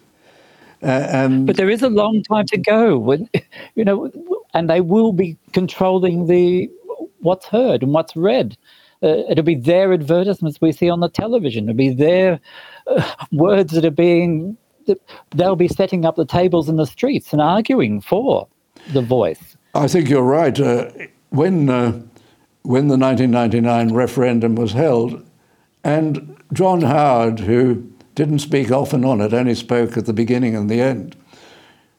[0.82, 2.98] uh, and but there is a long time to go.
[2.98, 3.28] When,
[3.74, 4.10] you know,
[4.54, 6.70] and they will be controlling the
[7.20, 8.56] what's heard and what's read.
[9.02, 11.64] Uh, it'll be their advertisements we see on the television.
[11.64, 12.40] It'll be their
[12.86, 14.56] uh, words that are being.
[15.34, 18.48] They'll be setting up the tables in the streets and arguing for
[18.92, 19.56] the voice.
[19.74, 20.58] I think you're right.
[20.58, 20.90] Uh,
[21.30, 22.00] when uh,
[22.62, 25.24] when the 1999 referendum was held,
[25.84, 30.68] and John Howard, who didn't speak often on it, only spoke at the beginning and
[30.68, 31.14] the end,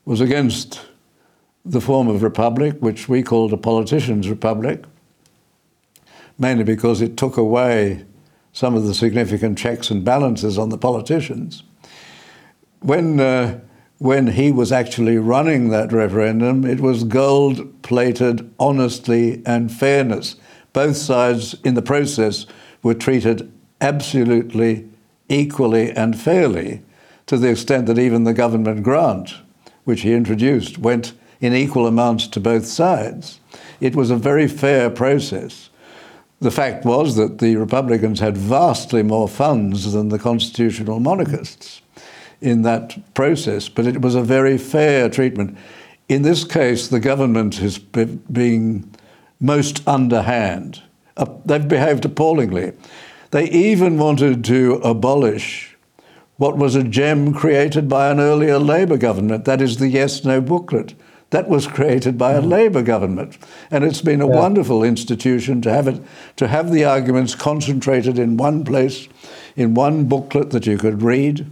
[0.03, 0.85] was against
[1.63, 4.83] the form of republic, which we called a politician's republic,
[6.38, 8.05] mainly because it took away
[8.53, 11.63] some of the significant checks and balances on the politicians.
[12.88, 13.59] When, uh,
[13.97, 20.38] when he was actually running that referendum, it was gold plated honesty and fairness.
[20.71, 22.45] Both sides in the process
[22.81, 24.88] were treated absolutely
[25.27, 26.81] equally and fairly
[27.25, 29.33] to the extent that even the government grant,
[29.83, 31.11] which he introduced, went
[31.41, 33.41] in equal amounts to both sides.
[33.81, 35.69] It was a very fair process.
[36.39, 41.81] The fact was that the Republicans had vastly more funds than the constitutional monarchists
[42.41, 45.57] in that process, but it was a very fair treatment.
[46.07, 48.93] In this case, the government is being
[49.39, 50.81] most underhand.
[51.15, 52.73] Uh, they've behaved appallingly.
[53.31, 55.75] They even wanted to abolish
[56.38, 60.39] what was a gem created by an earlier Labour government, that is the Yes No
[60.39, 60.93] booklet.
[61.31, 62.47] That was created by a mm.
[62.47, 63.38] Labour government.
[63.69, 64.35] And it's been a yeah.
[64.35, 66.01] wonderful institution to have it
[66.38, 69.09] to have the arguments concentrated in one place,
[69.55, 71.45] in one booklet that you could read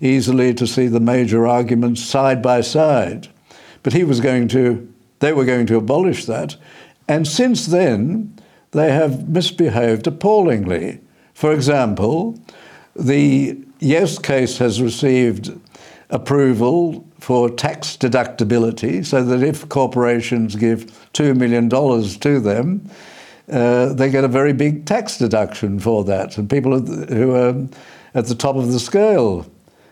[0.00, 3.28] easily to see the major arguments side by side.
[3.82, 6.56] But he was going to they were going to abolish that.
[7.08, 8.38] And since then,
[8.72, 11.00] they have misbehaved appallingly.
[11.34, 12.38] For example,
[12.94, 15.58] the Yes case has received
[16.10, 22.88] approval for tax deductibility so that if corporations give $2 million to them,
[23.50, 26.38] uh, they get a very big tax deduction for that.
[26.38, 27.68] And people who are
[28.14, 29.46] at the top of the scale,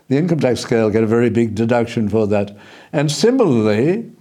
[0.07, 2.55] the income tax scale, get a very big deduction for that.
[2.93, 4.11] And similarly,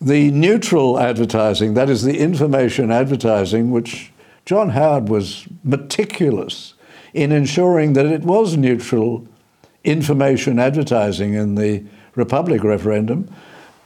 [0.00, 4.12] the neutral advertising, that is the information advertising, which
[4.44, 6.74] John Howard was meticulous
[7.14, 9.26] in ensuring that it was neutral
[9.84, 11.84] information advertising in the
[12.14, 13.32] Republic referendum.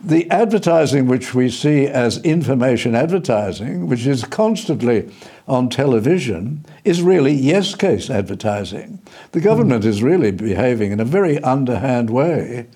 [0.04, 5.08] The advertising which we see as information advertising, which is constantly
[5.46, 9.00] on television, is really yes case advertising.
[9.30, 12.66] The government is really behaving in a very underhand way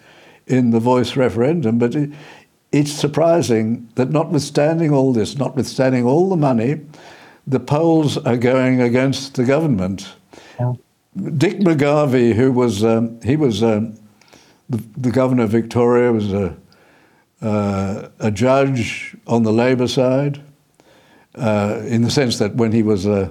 [0.46, 2.10] in the voice referendum, but it,
[2.70, 6.80] it's surprising that notwithstanding all this, notwithstanding all the money,
[7.46, 10.12] the polls are going against the government.
[10.60, 10.74] Yeah.
[11.36, 13.98] Dick McGarvie, who was um, he was um,
[14.68, 16.56] the, the, governor of Victoria, was a
[17.42, 20.40] uh, a judge on the Labor side,
[21.34, 23.28] uh, in the sense that when he was uh,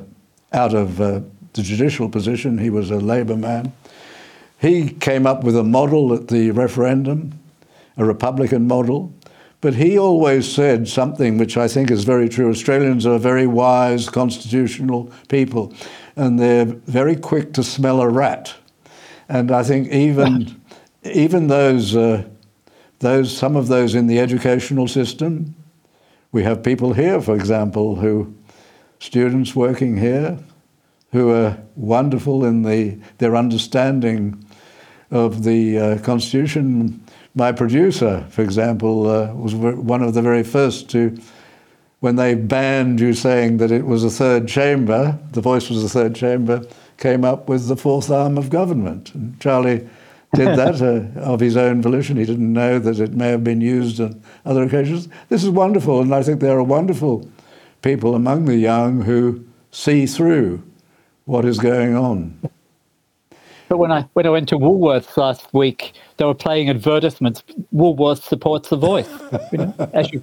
[0.53, 1.21] out of uh,
[1.53, 3.73] the judicial position, he was a Labor man.
[4.59, 7.39] He came up with a model at the referendum,
[7.97, 9.13] a Republican model,
[9.61, 12.49] but he always said something which I think is very true.
[12.49, 15.73] Australians are very wise, constitutional people,
[16.15, 18.53] and they're very quick to smell a rat.
[19.27, 20.61] And I think even
[21.03, 22.23] even those uh,
[22.99, 25.55] those some of those in the educational system,
[26.31, 28.33] we have people here, for example, who
[28.99, 30.37] students working here
[31.11, 34.43] who are wonderful in the their understanding
[35.11, 37.01] of the uh, constitution
[37.35, 41.17] my producer, for example, uh, was one of the very first to,
[41.99, 45.89] when they banned you saying that it was a third chamber, the voice was a
[45.89, 46.65] third chamber,
[46.97, 49.13] came up with the fourth arm of government.
[49.13, 49.87] And Charlie
[50.35, 52.17] did that uh, of his own volition.
[52.17, 55.07] He didn't know that it may have been used on other occasions.
[55.29, 57.27] This is wonderful, and I think there are wonderful
[57.81, 60.63] people among the young who see through
[61.25, 62.39] what is going on.
[63.67, 67.43] But when I when I went to Woolworths last week, they were playing advertisements.
[67.73, 69.09] Woolworths supports the voice.
[69.51, 70.21] You know, as you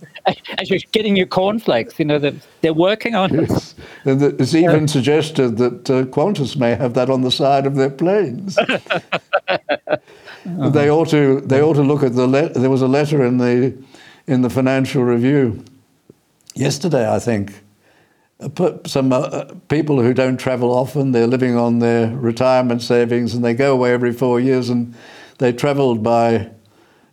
[0.58, 3.74] as you're getting your cornflakes, you know that they're working on yes.
[4.04, 4.10] it.
[4.10, 7.90] And it's even suggested that uh, Qantas may have that on the side of their
[7.90, 8.56] planes.
[10.44, 10.70] Uh-huh.
[10.70, 13.38] They ought to they ought to look at the le- there was a letter in
[13.38, 13.76] the
[14.26, 15.64] in the Financial Review
[16.54, 17.52] yesterday, I think.
[18.40, 22.82] Uh, put some uh, uh, people who don't travel often, they're living on their retirement
[22.82, 24.94] savings and they go away every four years and
[25.38, 26.50] they travelled by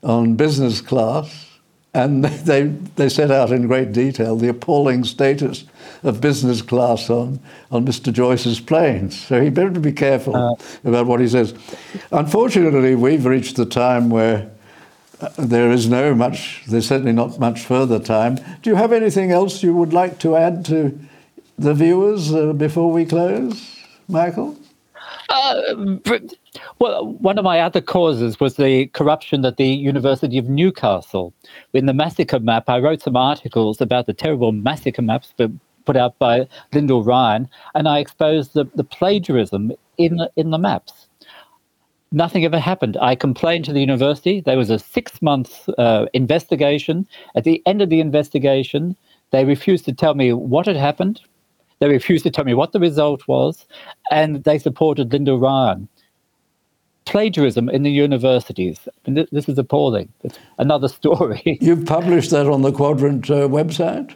[0.01, 1.48] on business class
[1.93, 2.63] and they,
[2.95, 5.65] they set out in great detail the appalling status
[6.03, 7.39] of business class on,
[7.71, 8.13] on Mr.
[8.13, 9.19] Joyce's planes.
[9.19, 11.53] So he better be careful uh, about what he says.
[12.11, 14.49] Unfortunately, we've reached the time where
[15.19, 18.35] uh, there is no much, there's certainly not much further time.
[18.61, 20.97] Do you have anything else you would like to add to
[21.57, 23.77] the viewers uh, before we close,
[24.07, 24.59] Michael?
[25.30, 25.97] Uh,
[26.80, 31.34] well, one of my other causes was the corruption at the University of Newcastle.
[31.73, 35.34] In the massacre map, I wrote some articles about the terrible massacre maps
[35.86, 40.57] put out by Lyndall Ryan, and I exposed the, the plagiarism in the, in the
[40.57, 41.07] maps.
[42.11, 42.97] Nothing ever happened.
[42.99, 44.41] I complained to the university.
[44.41, 47.07] There was a six month uh, investigation.
[47.36, 48.95] At the end of the investigation,
[49.32, 51.21] they refused to tell me what had happened,
[51.80, 53.65] they refused to tell me what the result was,
[54.11, 55.88] and they supported Lyndall Ryan.
[57.05, 58.88] Plagiarism in the universities.
[59.05, 60.09] And th- this is appalling.
[60.23, 61.57] It's another story.
[61.61, 64.13] You've published that on the Quadrant uh, website?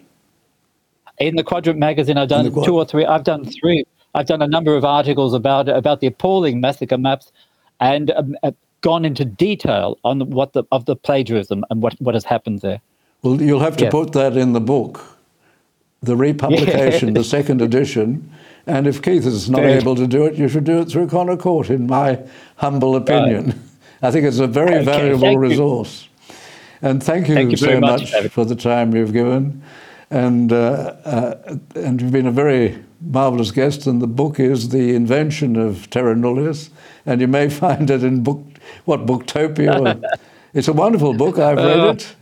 [1.20, 3.05] In the Quadrant magazine, I've done two or three.
[3.05, 3.86] I've done three.
[4.16, 7.32] I've done a number of articles about about the appalling massacre maps,
[7.80, 8.51] and um, uh,
[8.82, 12.82] gone into detail on what the of the plagiarism and what, what has happened there.
[13.22, 13.91] Well, you'll have to yes.
[13.91, 15.12] put that in the book
[16.04, 18.32] the republication, the second edition.
[18.68, 21.08] And if Keith is not very able to do it, you should do it through
[21.08, 22.20] Connor Court, in my
[22.58, 23.45] humble opinion.
[23.47, 23.56] Right.
[24.04, 26.04] I think it's a very okay, valuable resource.
[26.04, 26.36] You.
[26.82, 29.64] And thank you, thank you so much, much for the time you've given.
[30.10, 33.88] And, uh, uh, and you've been a very marvelous guest.
[33.88, 36.70] And the book is The Invention of Terra Nullius.
[37.06, 38.45] And you may find it in book,
[38.86, 40.04] what, Booktopia?
[40.54, 41.39] it's a wonderful book.
[41.39, 42.16] I've read uh, it.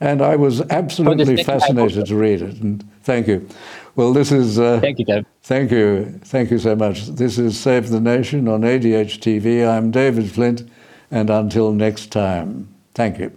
[0.00, 2.56] And I was absolutely fascinated to read it.
[2.60, 3.48] And thank you.
[3.94, 4.58] Well, this is.
[4.58, 5.24] Uh, thank you, Dave.
[5.42, 6.20] Thank you.
[6.24, 7.06] Thank you so much.
[7.06, 9.66] This is Save the Nation on ADH TV.
[9.66, 10.68] I'm David Flint,
[11.10, 13.32] and until next time, thank you.